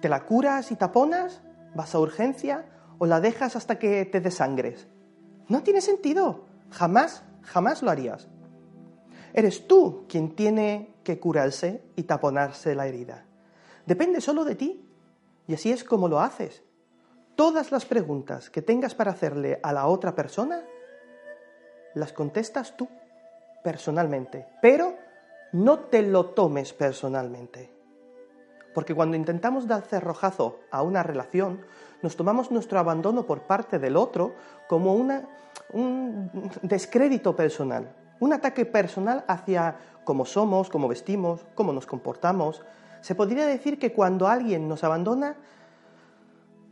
¿Te 0.00 0.08
la 0.08 0.24
curas 0.24 0.72
y 0.72 0.76
taponas? 0.76 1.42
¿Vas 1.74 1.94
a 1.94 1.98
urgencia? 1.98 2.64
¿O 2.98 3.06
la 3.06 3.20
dejas 3.20 3.56
hasta 3.56 3.78
que 3.78 4.04
te 4.06 4.20
desangres? 4.20 4.88
No 5.48 5.62
tiene 5.62 5.80
sentido. 5.80 6.46
Jamás, 6.70 7.22
jamás 7.42 7.82
lo 7.82 7.90
harías. 7.90 8.28
Eres 9.32 9.66
tú 9.66 10.06
quien 10.08 10.34
tiene 10.34 10.94
que 11.04 11.18
curarse 11.18 11.84
y 11.96 12.04
taponarse 12.04 12.74
la 12.74 12.86
herida. 12.86 13.24
Depende 13.86 14.20
solo 14.20 14.44
de 14.44 14.54
ti. 14.54 14.89
Y 15.50 15.54
así 15.54 15.72
es 15.72 15.82
como 15.82 16.06
lo 16.06 16.20
haces. 16.20 16.62
Todas 17.34 17.72
las 17.72 17.84
preguntas 17.84 18.50
que 18.50 18.62
tengas 18.62 18.94
para 18.94 19.10
hacerle 19.10 19.58
a 19.64 19.72
la 19.72 19.88
otra 19.88 20.14
persona, 20.14 20.62
las 21.96 22.12
contestas 22.12 22.76
tú, 22.76 22.86
personalmente. 23.64 24.46
Pero 24.62 24.94
no 25.50 25.80
te 25.80 26.02
lo 26.02 26.26
tomes 26.26 26.72
personalmente. 26.72 27.68
Porque 28.74 28.94
cuando 28.94 29.16
intentamos 29.16 29.66
dar 29.66 29.82
cerrojazo 29.82 30.60
a 30.70 30.82
una 30.82 31.02
relación, 31.02 31.66
nos 32.00 32.14
tomamos 32.14 32.52
nuestro 32.52 32.78
abandono 32.78 33.26
por 33.26 33.48
parte 33.48 33.80
del 33.80 33.96
otro 33.96 34.36
como 34.68 34.94
un 34.94 36.30
descrédito 36.62 37.34
personal, 37.34 37.92
un 38.20 38.32
ataque 38.34 38.66
personal 38.66 39.24
hacia 39.26 39.76
cómo 40.04 40.24
somos, 40.26 40.70
cómo 40.70 40.86
vestimos, 40.86 41.44
cómo 41.56 41.72
nos 41.72 41.86
comportamos, 41.86 42.62
se 43.00 43.14
podría 43.14 43.46
decir 43.46 43.78
que 43.78 43.92
cuando 43.92 44.28
alguien 44.28 44.68
nos 44.68 44.84
abandona, 44.84 45.36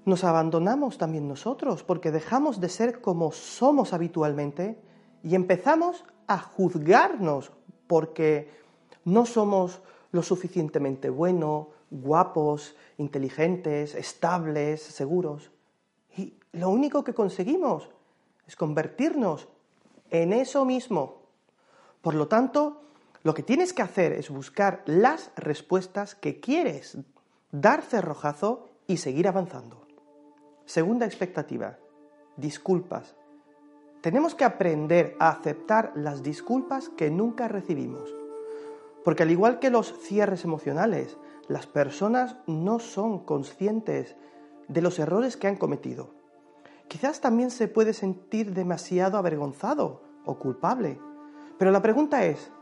nos 0.05 0.25
abandonamos 0.25 0.99
también 0.99 1.29
nosotros, 1.29 1.83
porque 1.83 2.11
dejamos 2.11 2.61
de 2.61 2.69
ser 2.69 3.01
como 3.01 3.33
somos 3.33 3.93
habitualmente 3.93 4.81
y 5.23 5.35
empezamos 5.35 6.05
a 6.27 6.39
juzgarnos 6.39 7.53
porque 7.87 8.51
no 9.05 9.27
somos 9.27 9.81
lo 10.13 10.23
suficientemente 10.23 11.11
buenos, 11.11 11.69
guapos, 11.91 12.77
inteligentes, 12.99 13.95
estables, 13.95 14.83
seguros. 14.83 15.51
Y 16.17 16.35
lo 16.53 16.71
único 16.71 17.05
que 17.05 17.15
conseguimos 17.15 17.89
es 18.47 18.57
convertirnos 18.57 19.49
en 20.11 20.33
eso 20.33 20.65
mismo. 20.65 21.23
Por 22.01 22.15
lo 22.15 22.29
tanto, 22.29 22.83
lo 23.23 23.35
que 23.35 23.43
tienes 23.43 23.73
que 23.73 23.83
hacer 23.83 24.13
es 24.13 24.31
buscar 24.31 24.83
las 24.87 25.33
respuestas 25.37 26.15
que 26.15 26.41
quieres, 26.41 26.99
dar 27.51 27.83
cerrojazo 27.83 28.69
y 28.87 28.99
seguir 28.99 29.27
avanzando. 29.29 29.87
Segunda 30.65 31.07
expectativa, 31.07 31.79
disculpas. 32.37 33.17
Tenemos 34.01 34.35
que 34.35 34.45
aprender 34.45 35.17
a 35.19 35.31
aceptar 35.31 35.93
las 35.97 36.23
disculpas 36.23 36.89
que 36.91 37.11
nunca 37.11 37.49
recibimos. 37.49 38.15
Porque 39.05 39.25
al 39.25 39.31
igual 39.31 39.59
que 39.59 39.71
los 39.71 39.99
cierres 39.99 40.45
emocionales, 40.45 41.17
las 41.49 41.67
personas 41.67 42.37
no 42.47 42.79
son 42.79 43.25
conscientes 43.25 44.17
de 44.69 44.83
los 44.83 44.99
errores 44.99 45.37
que 45.37 45.49
han 45.49 45.57
cometido. 45.57 46.15
Quizás 46.87 47.21
también 47.21 47.51
se 47.51 47.69
puede 47.69 47.93
sentir 47.93 48.53
demasiado 48.53 49.19
avergonzado 49.19 50.03
o 50.25 50.39
culpable. 50.39 51.01
Pero 51.59 51.71
la 51.71 51.83
pregunta 51.83 52.25
es, 52.25 52.53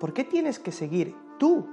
¿Por 0.00 0.12
qué 0.12 0.24
tienes 0.24 0.58
que 0.58 0.72
seguir 0.72 1.14
tú 1.38 1.66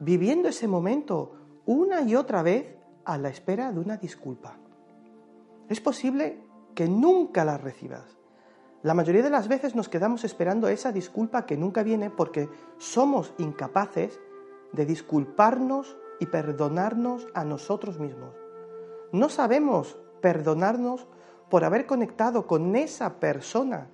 viviendo 0.00 0.48
ese 0.48 0.68
momento 0.68 1.32
una 1.66 2.02
y 2.02 2.16
otra 2.16 2.42
vez 2.42 2.76
a 3.04 3.18
la 3.18 3.28
espera 3.28 3.72
de 3.72 3.80
una 3.80 3.96
disculpa? 3.96 4.58
Es 5.68 5.80
posible 5.80 6.42
que 6.74 6.88
nunca 6.88 7.44
la 7.44 7.58
recibas. 7.58 8.16
La 8.82 8.94
mayoría 8.94 9.22
de 9.22 9.30
las 9.30 9.48
veces 9.48 9.74
nos 9.74 9.88
quedamos 9.88 10.24
esperando 10.24 10.68
esa 10.68 10.92
disculpa 10.92 11.46
que 11.46 11.56
nunca 11.56 11.82
viene 11.82 12.10
porque 12.10 12.48
somos 12.78 13.34
incapaces 13.38 14.20
de 14.72 14.86
disculparnos 14.86 15.96
y 16.20 16.26
perdonarnos 16.26 17.26
a 17.34 17.44
nosotros 17.44 17.98
mismos. 17.98 18.34
No 19.12 19.28
sabemos 19.28 19.98
perdonarnos 20.20 21.06
por 21.48 21.64
haber 21.64 21.86
conectado 21.86 22.46
con 22.46 22.76
esa 22.76 23.18
persona, 23.18 23.88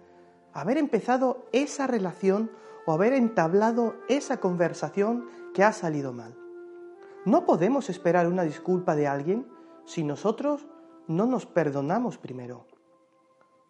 haber 0.52 0.78
empezado 0.78 1.46
esa 1.52 1.86
relación 1.86 2.50
o 2.86 2.92
haber 2.92 3.12
entablado 3.12 3.94
esa 4.08 4.38
conversación 4.38 5.28
que 5.54 5.64
ha 5.64 5.72
salido 5.72 6.12
mal. 6.12 6.36
No 7.24 7.46
podemos 7.46 7.88
esperar 7.90 8.26
una 8.26 8.42
disculpa 8.42 8.96
de 8.96 9.06
alguien 9.06 9.46
si 9.84 10.02
nosotros 10.02 10.66
no 11.06 11.26
nos 11.26 11.46
perdonamos 11.46 12.18
primero. 12.18 12.66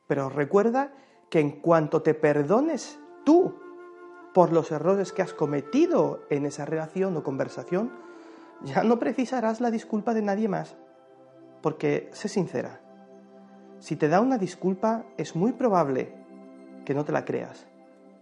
Pero 0.07 0.29
recuerda 0.29 0.93
que 1.31 1.41
en 1.41 1.61
cuanto 1.61 2.03
te 2.03 2.15
perdones 2.15 2.99
tú 3.25 3.55
por 4.35 4.53
los 4.53 4.71
errores 4.71 5.13
que 5.13 5.23
has 5.23 5.35
cometido 5.35 6.21
en 6.31 6.47
esa 6.47 6.65
relación 6.65 7.17
o 7.17 7.23
conversación, 7.23 7.93
ya 8.63 8.83
no 8.83 8.99
precisarás 8.99 9.61
la 9.61 9.71
disculpa 9.71 10.15
de 10.15 10.23
nadie 10.23 10.49
más. 10.49 10.77
Porque, 11.61 12.09
sé 12.13 12.29
sincera, 12.29 12.81
si 13.79 13.97
te 13.97 14.09
da 14.09 14.21
una 14.21 14.39
disculpa 14.39 15.05
es 15.17 15.37
muy 15.37 15.53
probable 15.53 16.15
que 16.85 16.95
no 16.95 17.05
te 17.05 17.13
la 17.13 17.25
creas, 17.25 17.67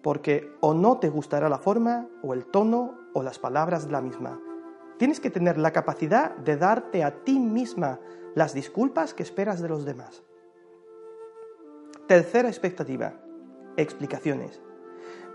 porque 0.02 0.52
o 0.60 0.74
no 0.74 0.98
te 0.98 1.08
gustará 1.08 1.48
la 1.48 1.58
forma, 1.58 2.08
o 2.22 2.34
el 2.34 2.46
tono, 2.46 2.98
o 3.12 3.22
las 3.22 3.38
palabras 3.38 3.86
de 3.86 3.92
la 3.92 4.00
misma. 4.00 4.40
Tienes 4.98 5.20
que 5.20 5.30
tener 5.30 5.58
la 5.58 5.72
capacidad 5.72 6.36
de 6.36 6.56
darte 6.56 7.04
a 7.04 7.24
ti 7.24 7.38
misma 7.38 8.00
las 8.34 8.54
disculpas 8.54 9.14
que 9.14 9.22
esperas 9.22 9.60
de 9.60 9.68
los 9.68 9.84
demás. 9.84 10.22
Tercera 12.06 12.48
expectativa, 12.48 13.14
explicaciones. 13.76 14.60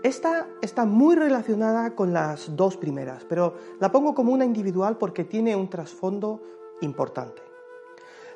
Esta 0.02 0.46
está 0.62 0.84
muy 0.84 1.16
relacionada 1.16 1.94
con 1.94 2.12
las 2.12 2.54
dos 2.54 2.76
primeras, 2.76 3.24
pero 3.24 3.54
la 3.80 3.90
pongo 3.90 4.14
como 4.14 4.32
una 4.32 4.44
individual 4.44 4.98
porque 4.98 5.24
tiene 5.24 5.56
un 5.56 5.68
trasfondo 5.68 6.42
importante. 6.80 7.42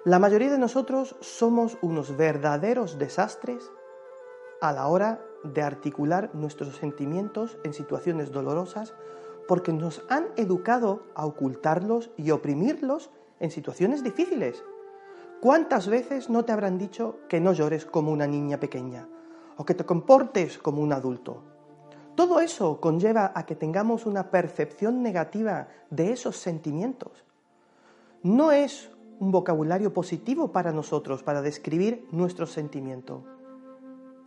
La 0.04 0.18
mayoría 0.18 0.50
de 0.50 0.58
nosotros 0.58 1.14
somos 1.20 1.76
unos 1.82 2.16
verdaderos 2.16 2.99
desastres 2.99 3.70
a 4.62 4.72
la 4.72 4.87
hora 4.87 5.22
de 5.44 5.62
articular 5.62 6.30
nuestros 6.35 6.76
sentimientos 6.76 7.59
en 7.64 7.73
situaciones 7.73 8.32
dolorosas 8.32 8.94
porque 9.49 9.73
nos 9.73 10.02
han 10.09 10.26
educado 10.37 11.02
a 11.14 11.26
ocultarlos 11.26 12.11
y 12.16 12.30
oprimirlos 12.30 13.11
en 13.40 13.50
situaciones 13.50 14.04
difíciles. 14.04 14.62
¿Cuántas 15.40 15.88
veces 15.88 16.28
no 16.28 16.44
te 16.44 16.52
habrán 16.52 16.78
dicho 16.78 17.18
que 17.28 17.40
no 17.40 17.52
llores 17.52 17.87
como 17.87 18.12
una 18.12 18.26
niña 18.26 18.61
pequeña 18.61 19.09
o 19.56 19.64
que 19.64 19.75
te 19.75 19.85
comportes 19.85 20.59
como 20.59 20.82
un 20.82 20.92
adulto? 20.92 21.42
Todo 22.14 22.40
eso 22.40 22.80
conlleva 22.80 23.32
a 23.35 23.47
que 23.47 23.56
tengamos 23.56 24.04
una 24.04 24.30
percepción 24.30 25.02
negativa 25.02 25.68
de 25.88 26.12
esos 26.12 26.37
sentimientos. 26.37 27.25
No 28.23 28.52
es 28.52 28.90
un 29.18 29.30
vocabulario 29.32 29.94
positivo 29.94 30.52
para 30.52 30.73
nosotros 30.73 31.23
para 31.23 31.40
describir 31.40 32.06
nuestro 32.11 32.47
sentimiento. 32.47 33.25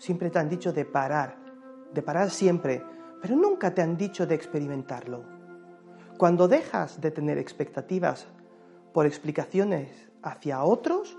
Siempre 0.03 0.29
te 0.29 0.38
han 0.38 0.50
dicho 0.50 0.74
de 0.74 0.83
parar, 0.83 1.38
de 1.93 2.01
parar 2.01 2.29
siempre, 2.29 2.83
pero 3.22 3.38
nunca 3.38 3.74
te 3.74 3.81
han 3.81 3.95
dicho 3.95 4.27
de 4.27 4.36
experimentarlo. 4.36 5.24
Cuando 6.17 6.50
dejas 6.50 7.00
de 7.00 7.10
tener 7.10 7.38
expectativas 7.38 8.27
por 8.91 9.05
explicaciones 9.05 10.10
hacia 10.22 10.62
otros, 10.65 11.17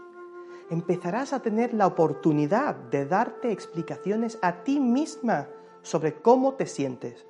empezarás 0.69 1.33
a 1.33 1.41
tener 1.41 1.73
la 1.73 1.87
oportunidad 1.87 2.75
de 2.75 3.07
darte 3.07 3.53
explicaciones 3.53 4.38
a 4.43 4.64
ti 4.64 4.81
misma 4.81 5.49
sobre 5.81 6.21
cómo 6.21 6.53
te 6.53 6.67
sientes. 6.67 7.26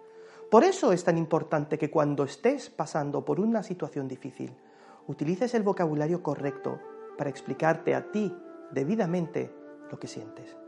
Por 0.51 0.65
eso 0.65 0.91
es 0.91 1.05
tan 1.05 1.17
importante 1.17 1.79
que 1.79 1.89
cuando 1.89 2.25
estés 2.25 2.69
pasando 2.69 3.25
por 3.25 3.39
una 3.39 3.63
situación 3.63 4.09
difícil, 4.09 4.57
utilices 5.07 5.55
el 5.55 5.63
vocabulario 5.63 6.21
correcto 6.21 6.81
para 7.17 7.31
explicarte 7.31 7.95
a 7.95 8.11
ti 8.11 8.37
debidamente 8.73 9.55
lo 9.89 10.01
que 10.01 10.09
sientes. 10.09 10.64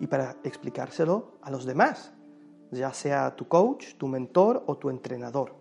Y 0.00 0.06
para 0.06 0.36
explicárselo 0.42 1.32
a 1.42 1.50
los 1.50 1.64
demás, 1.64 2.12
ya 2.70 2.92
sea 2.92 3.36
tu 3.36 3.48
coach, 3.48 3.94
tu 3.96 4.08
mentor 4.08 4.64
o 4.66 4.76
tu 4.76 4.90
entrenador. 4.90 5.54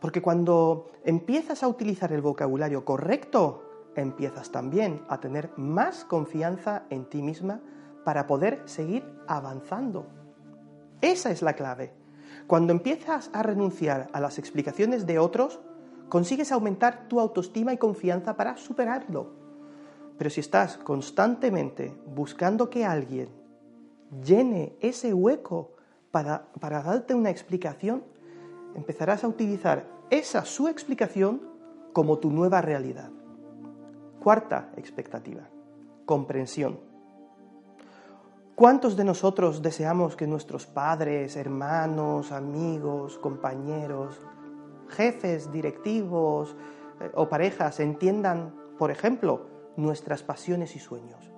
Porque 0.00 0.22
cuando 0.22 0.90
empiezas 1.04 1.62
a 1.62 1.68
utilizar 1.68 2.12
el 2.12 2.20
vocabulario 2.20 2.84
correcto, 2.84 3.62
empiezas 3.96 4.50
también 4.50 5.02
a 5.08 5.18
tener 5.20 5.50
más 5.56 6.04
confianza 6.04 6.84
en 6.90 7.06
ti 7.06 7.22
misma 7.22 7.60
para 8.04 8.26
poder 8.26 8.62
seguir 8.66 9.04
avanzando. 9.26 10.06
Esa 11.00 11.30
es 11.30 11.42
la 11.42 11.54
clave. 11.54 11.92
Cuando 12.46 12.72
empiezas 12.72 13.30
a 13.32 13.42
renunciar 13.42 14.08
a 14.12 14.20
las 14.20 14.38
explicaciones 14.38 15.06
de 15.06 15.18
otros, 15.18 15.60
consigues 16.08 16.52
aumentar 16.52 17.08
tu 17.08 17.18
autoestima 17.18 17.72
y 17.72 17.78
confianza 17.78 18.36
para 18.36 18.56
superarlo. 18.56 19.32
Pero 20.18 20.30
si 20.30 20.40
estás 20.40 20.78
constantemente 20.78 21.96
buscando 22.06 22.70
que 22.70 22.84
alguien 22.84 23.28
llene 24.24 24.76
ese 24.80 25.12
hueco 25.14 25.72
para, 26.10 26.46
para 26.60 26.82
darte 26.82 27.14
una 27.14 27.30
explicación, 27.30 28.04
empezarás 28.74 29.24
a 29.24 29.28
utilizar 29.28 29.86
esa 30.10 30.44
su 30.44 30.68
explicación 30.68 31.42
como 31.92 32.18
tu 32.18 32.30
nueva 32.30 32.60
realidad. 32.60 33.10
Cuarta 34.22 34.70
expectativa, 34.76 35.48
comprensión. 36.04 36.78
¿Cuántos 38.54 38.96
de 38.96 39.04
nosotros 39.04 39.60
deseamos 39.60 40.16
que 40.16 40.26
nuestros 40.26 40.66
padres, 40.66 41.36
hermanos, 41.36 42.32
amigos, 42.32 43.18
compañeros, 43.18 44.18
jefes, 44.88 45.52
directivos 45.52 46.56
eh, 47.00 47.10
o 47.14 47.28
parejas 47.28 47.80
entiendan, 47.80 48.54
por 48.78 48.90
ejemplo, 48.90 49.46
nuestras 49.76 50.22
pasiones 50.22 50.74
y 50.74 50.78
sueños? 50.78 51.35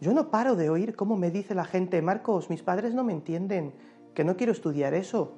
Yo 0.00 0.14
no 0.14 0.30
paro 0.30 0.56
de 0.56 0.70
oír 0.70 0.96
cómo 0.96 1.16
me 1.16 1.30
dice 1.30 1.54
la 1.54 1.64
gente, 1.64 2.00
Marcos, 2.00 2.48
mis 2.48 2.62
padres 2.62 2.94
no 2.94 3.04
me 3.04 3.12
entienden, 3.12 3.74
que 4.14 4.24
no 4.24 4.36
quiero 4.36 4.52
estudiar 4.52 4.94
eso. 4.94 5.34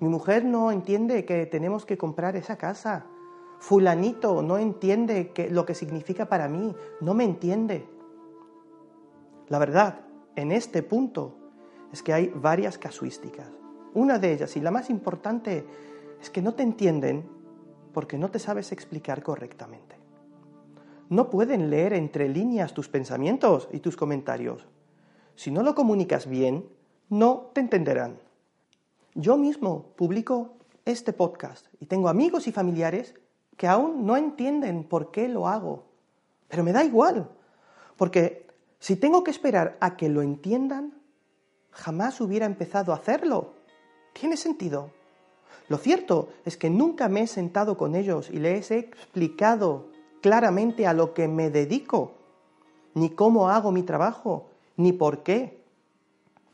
Mi 0.00 0.08
mujer 0.08 0.44
no 0.44 0.72
entiende 0.72 1.24
que 1.24 1.46
tenemos 1.46 1.86
que 1.86 1.96
comprar 1.96 2.34
esa 2.34 2.56
casa. 2.56 3.06
Fulanito 3.60 4.42
no 4.42 4.58
entiende 4.58 5.32
lo 5.50 5.64
que 5.64 5.74
significa 5.74 6.28
para 6.28 6.48
mí, 6.48 6.74
no 7.00 7.14
me 7.14 7.22
entiende. 7.22 7.86
La 9.48 9.58
verdad, 9.58 10.00
en 10.34 10.50
este 10.50 10.82
punto, 10.82 11.36
es 11.92 12.02
que 12.02 12.12
hay 12.12 12.28
varias 12.34 12.78
casuísticas. 12.78 13.48
Una 13.94 14.18
de 14.18 14.32
ellas, 14.32 14.56
y 14.56 14.60
la 14.60 14.70
más 14.72 14.90
importante, 14.90 15.66
es 16.20 16.30
que 16.30 16.42
no 16.42 16.54
te 16.54 16.62
entienden 16.64 17.28
porque 17.92 18.18
no 18.18 18.30
te 18.30 18.38
sabes 18.38 18.72
explicar 18.72 19.22
correctamente. 19.22 19.99
No 21.10 21.28
pueden 21.28 21.70
leer 21.70 21.92
entre 21.92 22.28
líneas 22.28 22.72
tus 22.72 22.88
pensamientos 22.88 23.68
y 23.72 23.80
tus 23.80 23.96
comentarios. 23.96 24.64
Si 25.34 25.50
no 25.50 25.64
lo 25.64 25.74
comunicas 25.74 26.28
bien, 26.28 26.68
no 27.08 27.50
te 27.52 27.60
entenderán. 27.60 28.20
Yo 29.16 29.36
mismo 29.36 29.86
publico 29.96 30.52
este 30.84 31.12
podcast 31.12 31.66
y 31.80 31.86
tengo 31.86 32.08
amigos 32.08 32.46
y 32.46 32.52
familiares 32.52 33.16
que 33.56 33.66
aún 33.66 34.06
no 34.06 34.16
entienden 34.16 34.84
por 34.84 35.10
qué 35.10 35.28
lo 35.28 35.48
hago. 35.48 35.82
Pero 36.46 36.62
me 36.62 36.72
da 36.72 36.84
igual, 36.84 37.28
porque 37.96 38.46
si 38.78 38.94
tengo 38.94 39.24
que 39.24 39.32
esperar 39.32 39.76
a 39.80 39.96
que 39.96 40.08
lo 40.08 40.22
entiendan, 40.22 40.94
jamás 41.72 42.20
hubiera 42.20 42.46
empezado 42.46 42.92
a 42.92 42.96
hacerlo. 42.96 43.54
¿Tiene 44.12 44.36
sentido? 44.36 44.92
Lo 45.68 45.76
cierto 45.76 46.28
es 46.44 46.56
que 46.56 46.70
nunca 46.70 47.08
me 47.08 47.22
he 47.22 47.26
sentado 47.26 47.76
con 47.76 47.96
ellos 47.96 48.30
y 48.30 48.38
les 48.38 48.70
he 48.70 48.78
explicado 48.78 49.90
claramente 50.20 50.86
a 50.86 50.92
lo 50.92 51.14
que 51.14 51.28
me 51.28 51.50
dedico, 51.50 52.12
ni 52.94 53.10
cómo 53.10 53.48
hago 53.50 53.72
mi 53.72 53.82
trabajo, 53.82 54.50
ni 54.76 54.92
por 54.92 55.22
qué. 55.22 55.60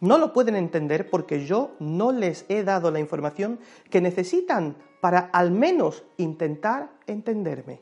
No 0.01 0.19
lo 0.19 0.33
pueden 0.33 0.57
entender 0.57 1.09
porque 1.09 1.47
yo 1.47 1.71
no 1.79 2.13
les 2.13 2.45
he 2.49 2.63
dado 2.63 2.91
la 2.91 3.01
información 3.01 3.59
que 3.91 4.01
necesitan 4.01 4.77
para 5.01 5.31
al 5.33 5.51
menos 5.51 6.05
intentar 6.17 6.91
entenderme. 7.07 7.81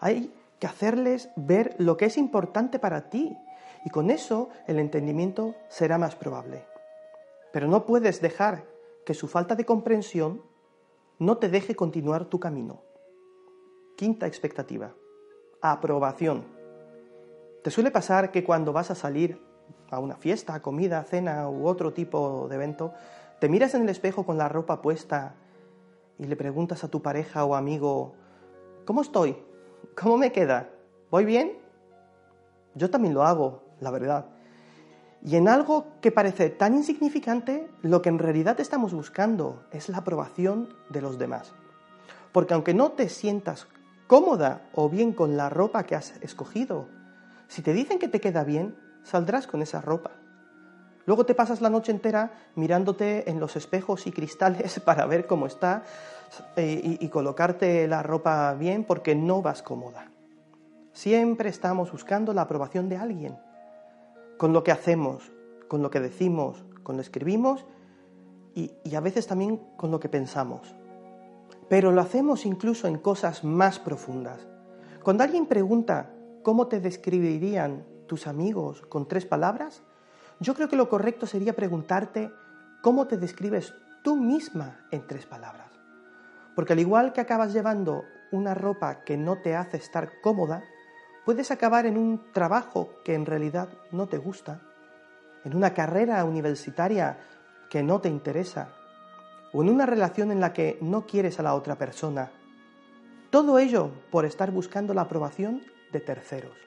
Hay 0.00 0.32
que 0.58 0.66
hacerles 0.66 1.30
ver 1.36 1.74
lo 1.78 1.96
que 1.96 2.06
es 2.06 2.18
importante 2.18 2.78
para 2.78 3.08
ti 3.08 3.36
y 3.84 3.90
con 3.90 4.10
eso 4.10 4.50
el 4.66 4.78
entendimiento 4.78 5.54
será 5.68 5.96
más 5.96 6.16
probable. 6.16 6.64
Pero 7.52 7.68
no 7.68 7.86
puedes 7.86 8.20
dejar 8.20 8.64
que 9.04 9.14
su 9.14 9.28
falta 9.28 9.54
de 9.54 9.64
comprensión 9.64 10.42
no 11.18 11.38
te 11.38 11.48
deje 11.48 11.74
continuar 11.74 12.26
tu 12.26 12.38
camino. 12.40 12.85
Quinta 13.96 14.26
expectativa. 14.26 14.92
Aprobación. 15.62 16.44
¿Te 17.62 17.70
suele 17.70 17.90
pasar 17.90 18.30
que 18.30 18.44
cuando 18.44 18.74
vas 18.74 18.90
a 18.90 18.94
salir 18.94 19.40
a 19.90 19.98
una 20.00 20.16
fiesta, 20.16 20.60
comida, 20.60 21.02
cena 21.04 21.48
u 21.48 21.66
otro 21.66 21.94
tipo 21.94 22.46
de 22.48 22.56
evento, 22.56 22.92
te 23.40 23.48
miras 23.48 23.74
en 23.74 23.82
el 23.82 23.88
espejo 23.88 24.26
con 24.26 24.36
la 24.36 24.50
ropa 24.50 24.82
puesta 24.82 25.34
y 26.18 26.26
le 26.26 26.36
preguntas 26.36 26.84
a 26.84 26.88
tu 26.88 27.00
pareja 27.00 27.46
o 27.46 27.54
amigo, 27.54 28.14
¿cómo 28.84 29.00
estoy? 29.00 29.36
¿Cómo 29.94 30.18
me 30.18 30.30
queda? 30.30 30.68
¿Voy 31.10 31.24
bien? 31.24 31.58
Yo 32.74 32.90
también 32.90 33.14
lo 33.14 33.22
hago 33.22 33.62
la 33.80 33.90
verdad. 33.90 34.26
Y 35.22 35.36
en 35.36 35.48
algo 35.48 35.86
que 36.02 36.12
parece 36.12 36.50
tan 36.50 36.74
insignificante, 36.74 37.68
lo 37.80 38.02
que 38.02 38.10
en 38.10 38.18
realidad 38.18 38.60
estamos 38.60 38.92
buscando 38.92 39.64
es 39.72 39.88
la 39.88 39.98
aprobación 39.98 40.68
de 40.90 41.00
los 41.00 41.18
demás. 41.18 41.54
Porque 42.32 42.52
aunque 42.52 42.74
no 42.74 42.92
te 42.92 43.08
sientas 43.08 43.66
cómoda 44.06 44.62
o 44.74 44.88
bien 44.88 45.12
con 45.12 45.36
la 45.36 45.48
ropa 45.48 45.84
que 45.84 45.94
has 45.94 46.14
escogido, 46.22 46.88
si 47.48 47.62
te 47.62 47.72
dicen 47.72 47.98
que 47.98 48.08
te 48.08 48.20
queda 48.20 48.44
bien, 48.44 48.76
saldrás 49.02 49.46
con 49.46 49.62
esa 49.62 49.80
ropa. 49.80 50.10
Luego 51.06 51.24
te 51.24 51.34
pasas 51.34 51.60
la 51.60 51.70
noche 51.70 51.92
entera 51.92 52.32
mirándote 52.56 53.30
en 53.30 53.38
los 53.38 53.54
espejos 53.54 54.06
y 54.06 54.12
cristales 54.12 54.80
para 54.84 55.06
ver 55.06 55.26
cómo 55.26 55.46
está 55.46 55.84
eh, 56.56 56.98
y, 57.00 57.08
colocarte 57.08 57.86
la 57.86 58.02
ropa 58.02 58.52
bien 58.54 58.84
porque 58.84 59.14
no 59.14 59.42
vas 59.42 59.62
cómoda. 59.62 60.10
Siempre 60.92 61.48
estamos 61.48 61.92
buscando 61.92 62.32
la 62.32 62.42
aprobación 62.42 62.88
de 62.88 62.96
alguien, 62.96 63.38
con 64.38 64.52
lo 64.52 64.64
que 64.64 64.72
hacemos, 64.72 65.30
con 65.68 65.82
lo 65.82 65.90
que 65.90 66.00
decimos, 66.00 66.64
con 66.82 66.96
lo 66.96 67.02
escribimos 67.02 67.64
y 68.54 68.94
a 68.94 69.00
veces 69.00 69.26
también 69.26 69.58
con 69.76 69.90
lo 69.90 70.00
que 70.00 70.08
pensamos. 70.08 70.74
Pero 71.68 71.92
lo 71.92 72.00
hacemos 72.00 72.46
incluso 72.46 72.86
en 72.86 72.98
cosas 72.98 73.44
más 73.44 73.78
profundas. 73.78 74.46
Cuando 75.02 75.24
alguien 75.24 75.46
pregunta 75.46 76.10
cómo 76.42 76.68
te 76.68 76.80
describirían 76.80 77.84
tus 78.06 78.26
amigos 78.26 78.82
con 78.88 79.08
tres 79.08 79.26
palabras, 79.26 79.82
yo 80.38 80.54
creo 80.54 80.68
que 80.68 80.76
lo 80.76 80.88
correcto 80.88 81.26
sería 81.26 81.56
preguntarte 81.56 82.30
cómo 82.82 83.06
te 83.06 83.16
describes 83.16 83.74
tú 84.02 84.16
misma 84.16 84.86
en 84.90 85.06
tres 85.06 85.26
palabras. 85.26 85.72
Porque 86.54 86.74
al 86.74 86.78
igual 86.78 87.12
que 87.12 87.20
acabas 87.20 87.52
llevando 87.52 88.04
una 88.32 88.54
ropa 88.54 89.02
que 89.04 89.16
no 89.16 89.38
te 89.38 89.56
hace 89.56 89.76
estar 89.76 90.20
cómoda, 90.22 90.62
puedes 91.24 91.50
acabar 91.50 91.86
en 91.86 91.98
un 91.98 92.32
trabajo 92.32 92.90
que 93.04 93.14
en 93.14 93.26
realidad 93.26 93.68
no 93.90 94.06
te 94.06 94.18
gusta, 94.18 94.60
en 95.44 95.56
una 95.56 95.74
carrera 95.74 96.24
universitaria 96.24 97.18
que 97.70 97.82
no 97.82 98.00
te 98.00 98.08
interesa, 98.08 98.68
o 99.56 99.62
en 99.62 99.70
una 99.70 99.86
relación 99.86 100.30
en 100.30 100.38
la 100.38 100.52
que 100.52 100.76
no 100.82 101.06
quieres 101.06 101.40
a 101.40 101.42
la 101.42 101.54
otra 101.54 101.78
persona. 101.78 102.30
Todo 103.30 103.58
ello 103.58 103.90
por 104.10 104.26
estar 104.26 104.50
buscando 104.50 104.92
la 104.92 105.00
aprobación 105.00 105.62
de 105.92 106.00
terceros. 106.00 106.58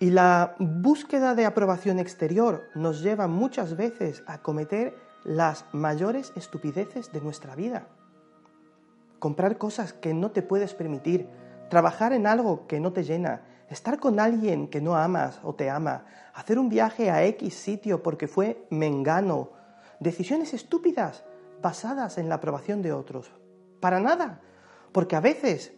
Y 0.00 0.10
la 0.10 0.56
búsqueda 0.58 1.36
de 1.36 1.46
aprobación 1.46 2.00
exterior 2.00 2.64
nos 2.74 3.02
lleva 3.02 3.28
muchas 3.28 3.76
veces 3.76 4.24
a 4.26 4.42
cometer 4.42 4.96
las 5.22 5.64
mayores 5.72 6.32
estupideces 6.34 7.12
de 7.12 7.20
nuestra 7.20 7.54
vida. 7.54 7.86
Comprar 9.20 9.56
cosas 9.56 9.92
que 9.92 10.12
no 10.12 10.32
te 10.32 10.42
puedes 10.42 10.74
permitir, 10.74 11.28
trabajar 11.70 12.12
en 12.12 12.26
algo 12.26 12.66
que 12.66 12.80
no 12.80 12.92
te 12.92 13.04
llena, 13.04 13.42
estar 13.70 14.00
con 14.00 14.18
alguien 14.18 14.66
que 14.66 14.80
no 14.80 14.96
amas 14.96 15.38
o 15.44 15.54
te 15.54 15.70
ama, 15.70 16.04
hacer 16.34 16.58
un 16.58 16.68
viaje 16.68 17.12
a 17.12 17.24
X 17.26 17.54
sitio 17.54 18.02
porque 18.02 18.26
fue 18.26 18.66
mengano, 18.70 19.50
decisiones 20.00 20.52
estúpidas 20.52 21.22
basadas 21.64 22.18
en 22.18 22.28
la 22.28 22.34
aprobación 22.34 22.82
de 22.82 22.92
otros. 22.92 23.32
Para 23.80 23.98
nada, 23.98 24.42
porque 24.92 25.16
a 25.16 25.20
veces 25.20 25.72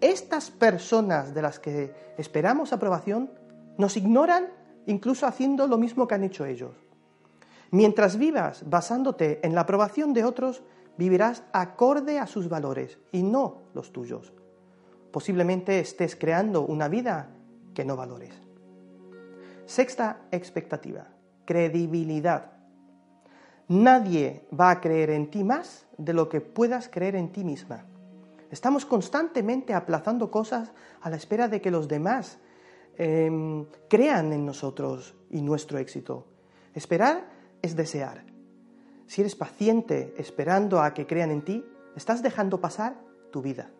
estas 0.00 0.50
personas 0.50 1.32
de 1.32 1.42
las 1.42 1.60
que 1.60 1.94
esperamos 2.18 2.72
aprobación 2.72 3.30
nos 3.78 3.96
ignoran 3.96 4.48
incluso 4.86 5.28
haciendo 5.28 5.68
lo 5.68 5.78
mismo 5.78 6.08
que 6.08 6.16
han 6.16 6.24
hecho 6.24 6.44
ellos. 6.44 6.74
Mientras 7.70 8.18
vivas 8.18 8.68
basándote 8.68 9.38
en 9.46 9.54
la 9.54 9.60
aprobación 9.60 10.12
de 10.12 10.24
otros, 10.24 10.64
vivirás 10.96 11.44
acorde 11.52 12.18
a 12.18 12.26
sus 12.26 12.48
valores 12.48 12.98
y 13.12 13.22
no 13.22 13.62
los 13.74 13.92
tuyos. 13.92 14.32
Posiblemente 15.12 15.78
estés 15.78 16.16
creando 16.16 16.62
una 16.62 16.88
vida 16.88 17.30
que 17.74 17.84
no 17.84 17.94
valores. 17.94 18.34
Sexta 19.66 20.22
expectativa, 20.32 21.06
credibilidad. 21.44 22.57
Nadie 23.68 24.46
va 24.58 24.70
a 24.70 24.80
creer 24.80 25.10
en 25.10 25.30
ti 25.30 25.44
más 25.44 25.86
de 25.96 26.12
lo 26.12 26.28
que 26.28 26.40
puedas 26.40 26.88
creer 26.88 27.16
en 27.16 27.32
ti 27.32 27.44
misma. 27.44 27.84
Estamos 28.50 28.86
constantemente 28.86 29.74
aplazando 29.74 30.30
cosas 30.30 30.72
a 31.00 31.10
la 31.10 31.16
espera 31.16 31.48
de 31.48 31.60
que 31.60 31.70
los 31.70 31.86
demás 31.86 32.38
Em, 33.00 33.64
crean 33.88 34.32
en 34.32 34.44
nosotros 34.44 35.14
y 35.30 35.40
nuestro 35.40 35.78
éxito. 35.78 36.26
Esperar 36.74 37.30
es 37.62 37.76
desear. 37.76 38.24
Si 39.06 39.20
eres 39.20 39.36
paciente 39.36 40.14
esperando 40.18 40.80
a 40.80 40.92
que 40.94 41.06
crean 41.06 41.30
en 41.30 41.44
ti, 41.44 41.64
estás 41.94 42.24
dejando 42.24 42.60
pasar 42.60 42.96
tu 43.30 43.40
vida. 43.40 43.70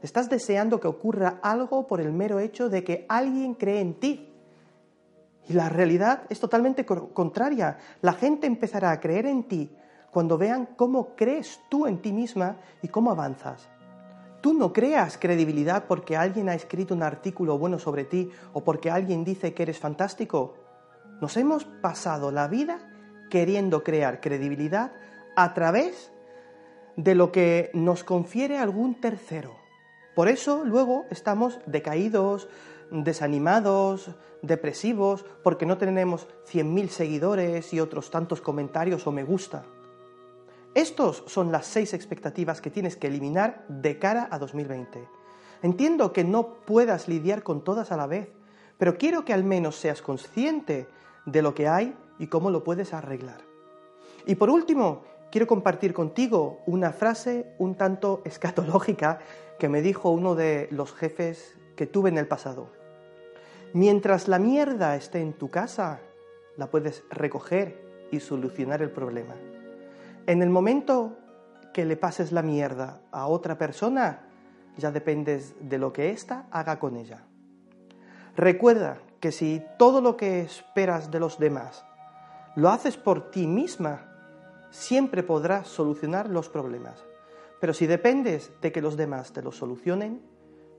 Estás 0.00 0.30
deseando 0.30 0.78
que 0.78 0.86
ocurra 0.86 1.40
algo 1.42 1.88
por 1.88 2.00
el 2.00 2.12
mero 2.12 2.38
hecho 2.38 2.68
de 2.68 2.84
que 2.84 3.04
alguien 3.08 3.54
cree 3.54 3.80
en 3.80 3.94
ti. 3.94 4.32
Y 5.48 5.54
la 5.54 5.68
realidad 5.68 6.22
es 6.28 6.40
totalmente 6.40 6.84
contraria. 6.84 7.78
La 8.02 8.12
gente 8.12 8.46
empezará 8.46 8.90
a 8.90 9.00
creer 9.00 9.26
en 9.26 9.44
ti 9.44 9.70
cuando 10.10 10.36
vean 10.38 10.66
cómo 10.76 11.14
crees 11.16 11.60
tú 11.68 11.86
en 11.86 12.02
ti 12.02 12.12
misma 12.12 12.56
y 12.82 12.88
cómo 12.88 13.10
avanzas. 13.10 13.68
Tú 14.40 14.52
no 14.52 14.72
creas 14.72 15.18
credibilidad 15.18 15.86
porque 15.88 16.16
alguien 16.16 16.48
ha 16.48 16.54
escrito 16.54 16.94
un 16.94 17.02
artículo 17.02 17.58
bueno 17.58 17.78
sobre 17.78 18.04
ti 18.04 18.30
o 18.52 18.62
porque 18.62 18.90
alguien 18.90 19.24
dice 19.24 19.52
que 19.52 19.64
eres 19.64 19.78
fantástico. 19.78 20.54
Nos 21.20 21.36
hemos 21.36 21.64
pasado 21.64 22.30
la 22.30 22.46
vida 22.46 22.78
queriendo 23.30 23.82
crear 23.82 24.20
credibilidad 24.20 24.92
a 25.34 25.54
través 25.54 26.12
de 26.96 27.14
lo 27.14 27.32
que 27.32 27.70
nos 27.74 28.04
confiere 28.04 28.58
algún 28.58 29.00
tercero. 29.00 29.56
Por 30.14 30.28
eso 30.28 30.64
luego 30.64 31.06
estamos 31.10 31.60
decaídos, 31.66 32.48
desanimados, 32.90 34.10
depresivos, 34.42 35.24
porque 35.42 35.66
no 35.66 35.78
tenemos 35.78 36.26
100.000 36.50 36.88
seguidores 36.88 37.72
y 37.72 37.80
otros 37.80 38.10
tantos 38.10 38.40
comentarios 38.40 39.06
o 39.06 39.12
me 39.12 39.24
gusta. 39.24 39.64
Estos 40.74 41.24
son 41.26 41.50
las 41.50 41.66
seis 41.66 41.94
expectativas 41.94 42.60
que 42.60 42.70
tienes 42.70 42.96
que 42.96 43.08
eliminar 43.08 43.64
de 43.68 43.98
cara 43.98 44.28
a 44.30 44.38
2020. 44.38 45.08
Entiendo 45.62 46.12
que 46.12 46.24
no 46.24 46.54
puedas 46.64 47.08
lidiar 47.08 47.42
con 47.42 47.64
todas 47.64 47.90
a 47.90 47.96
la 47.96 48.06
vez, 48.06 48.28
pero 48.76 48.96
quiero 48.96 49.24
que 49.24 49.32
al 49.32 49.42
menos 49.42 49.76
seas 49.76 50.02
consciente 50.02 50.86
de 51.26 51.42
lo 51.42 51.54
que 51.54 51.66
hay 51.66 51.96
y 52.18 52.28
cómo 52.28 52.50
lo 52.50 52.62
puedes 52.62 52.94
arreglar. 52.94 53.40
Y 54.24 54.36
por 54.36 54.50
último, 54.50 55.02
quiero 55.32 55.46
compartir 55.46 55.92
contigo 55.92 56.60
una 56.66 56.92
frase 56.92 57.54
un 57.58 57.74
tanto 57.74 58.22
escatológica 58.24 59.18
que 59.58 59.68
me 59.68 59.82
dijo 59.82 60.10
uno 60.10 60.34
de 60.34 60.68
los 60.70 60.92
jefes 60.92 61.56
que 61.76 61.86
tuve 61.86 62.10
en 62.10 62.18
el 62.18 62.28
pasado. 62.28 62.77
Mientras 63.74 64.28
la 64.28 64.38
mierda 64.38 64.96
esté 64.96 65.20
en 65.20 65.34
tu 65.34 65.50
casa, 65.50 66.00
la 66.56 66.70
puedes 66.70 67.04
recoger 67.10 68.08
y 68.10 68.20
solucionar 68.20 68.82
el 68.82 68.90
problema. 68.90 69.34
En 70.26 70.42
el 70.42 70.50
momento 70.50 71.16
que 71.74 71.84
le 71.84 71.96
pases 71.96 72.32
la 72.32 72.42
mierda 72.42 73.02
a 73.10 73.26
otra 73.26 73.58
persona, 73.58 74.28
ya 74.76 74.90
dependes 74.90 75.54
de 75.60 75.78
lo 75.78 75.92
que 75.92 76.10
ésta 76.10 76.46
haga 76.50 76.78
con 76.78 76.96
ella. 76.96 77.24
Recuerda 78.36 78.98
que 79.20 79.32
si 79.32 79.62
todo 79.78 80.00
lo 80.00 80.16
que 80.16 80.40
esperas 80.40 81.10
de 81.10 81.20
los 81.20 81.38
demás 81.38 81.84
lo 82.56 82.70
haces 82.70 82.96
por 82.96 83.30
ti 83.30 83.46
misma, 83.46 84.08
siempre 84.70 85.22
podrás 85.22 85.68
solucionar 85.68 86.30
los 86.30 86.48
problemas. 86.48 87.04
Pero 87.60 87.74
si 87.74 87.86
dependes 87.86 88.50
de 88.60 88.72
que 88.72 88.80
los 88.80 88.96
demás 88.96 89.32
te 89.32 89.42
los 89.42 89.56
solucionen, 89.56 90.22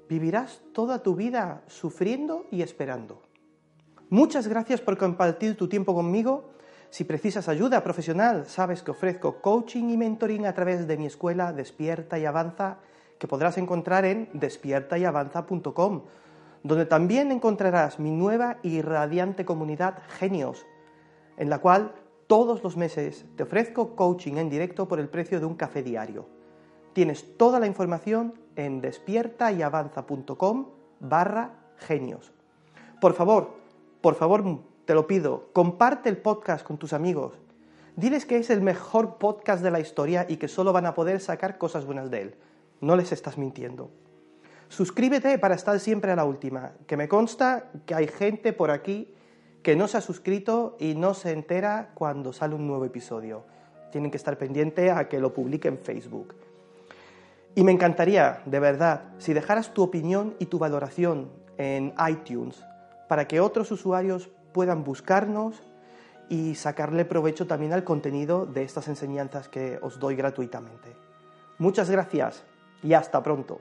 vivirás 0.09 0.61
toda 0.73 1.03
tu 1.03 1.15
vida 1.15 1.63
sufriendo 1.67 2.47
y 2.51 2.61
esperando. 2.61 3.21
Muchas 4.09 4.47
gracias 4.47 4.81
por 4.81 4.97
compartir 4.97 5.55
tu 5.55 5.69
tiempo 5.69 5.93
conmigo 5.93 6.49
si 6.91 7.03
precisas 7.03 7.47
ayuda 7.47 7.83
profesional, 7.83 8.47
sabes 8.47 8.81
que 8.81 8.89
ofrezco 8.89 9.41
coaching 9.41 9.89
y 9.89 9.97
mentoring 9.97 10.47
a 10.47 10.55
través 10.55 10.87
de 10.87 10.97
mi 10.97 11.05
escuela 11.05 11.53
Despierta 11.53 12.17
y 12.17 12.25
Avanza, 12.25 12.79
que 13.19 13.27
podrás 13.27 13.59
encontrar 13.59 14.05
en 14.05 14.27
despiertayavanza.com, 14.33 16.01
donde 16.63 16.85
también 16.87 17.31
encontrarás 17.31 17.99
mi 17.99 18.09
nueva 18.09 18.57
y 18.63 18.81
radiante 18.81 19.45
comunidad 19.45 19.99
Genios, 20.17 20.65
en 21.37 21.51
la 21.51 21.59
cual 21.59 21.93
todos 22.25 22.63
los 22.63 22.75
meses 22.75 23.25
te 23.35 23.43
ofrezco 23.43 23.95
coaching 23.95 24.37
en 24.37 24.49
directo 24.49 24.87
por 24.87 24.99
el 24.99 25.09
precio 25.09 25.39
de 25.39 25.45
un 25.45 25.55
café 25.55 25.83
diario. 25.83 26.27
Tienes 26.93 27.37
toda 27.37 27.59
la 27.59 27.67
información 27.67 28.33
en 28.65 28.81
despiertayavanza.com 28.81 30.67
barra 30.99 31.53
genios. 31.77 32.33
Por 32.99 33.13
favor, 33.13 33.55
por 34.01 34.15
favor, 34.15 34.43
te 34.85 34.93
lo 34.93 35.07
pido, 35.07 35.49
comparte 35.53 36.09
el 36.09 36.17
podcast 36.17 36.65
con 36.65 36.77
tus 36.77 36.93
amigos. 36.93 37.39
Diles 37.95 38.25
que 38.25 38.37
es 38.37 38.49
el 38.49 38.61
mejor 38.61 39.17
podcast 39.17 39.63
de 39.63 39.71
la 39.71 39.79
historia 39.79 40.25
y 40.27 40.37
que 40.37 40.47
solo 40.47 40.73
van 40.73 40.85
a 40.85 40.93
poder 40.93 41.19
sacar 41.19 41.57
cosas 41.57 41.85
buenas 41.85 42.11
de 42.11 42.21
él. 42.21 42.35
No 42.81 42.95
les 42.95 43.11
estás 43.11 43.37
mintiendo. 43.37 43.91
Suscríbete 44.67 45.39
para 45.39 45.55
estar 45.55 45.79
siempre 45.79 46.11
a 46.11 46.15
la 46.15 46.25
última, 46.25 46.73
que 46.85 46.97
me 46.97 47.07
consta 47.07 47.71
que 47.85 47.95
hay 47.95 48.07
gente 48.07 48.53
por 48.53 48.71
aquí 48.71 49.13
que 49.63 49.75
no 49.75 49.87
se 49.87 49.97
ha 49.97 50.01
suscrito 50.01 50.77
y 50.79 50.95
no 50.95 51.13
se 51.13 51.31
entera 51.31 51.91
cuando 51.93 52.33
sale 52.33 52.55
un 52.55 52.67
nuevo 52.67 52.85
episodio. 52.85 53.43
Tienen 53.91 54.11
que 54.11 54.17
estar 54.17 54.37
pendiente 54.37 54.91
a 54.91 55.09
que 55.09 55.19
lo 55.19 55.33
publique 55.33 55.67
en 55.67 55.77
Facebook. 55.77 56.35
Y 57.55 57.63
me 57.63 57.71
encantaría, 57.71 58.41
de 58.45 58.59
verdad, 58.59 59.03
si 59.17 59.33
dejaras 59.33 59.73
tu 59.73 59.83
opinión 59.83 60.35
y 60.39 60.45
tu 60.45 60.59
valoración 60.59 61.31
en 61.57 61.93
iTunes 62.07 62.63
para 63.07 63.27
que 63.27 63.39
otros 63.39 63.71
usuarios 63.71 64.29
puedan 64.53 64.83
buscarnos 64.83 65.61
y 66.29 66.55
sacarle 66.55 67.05
provecho 67.05 67.47
también 67.47 67.73
al 67.73 67.83
contenido 67.83 68.45
de 68.45 68.63
estas 68.63 68.87
enseñanzas 68.87 69.49
que 69.49 69.79
os 69.81 69.99
doy 69.99 70.15
gratuitamente. 70.15 70.95
Muchas 71.57 71.89
gracias 71.89 72.45
y 72.83 72.93
hasta 72.93 73.21
pronto. 73.23 73.59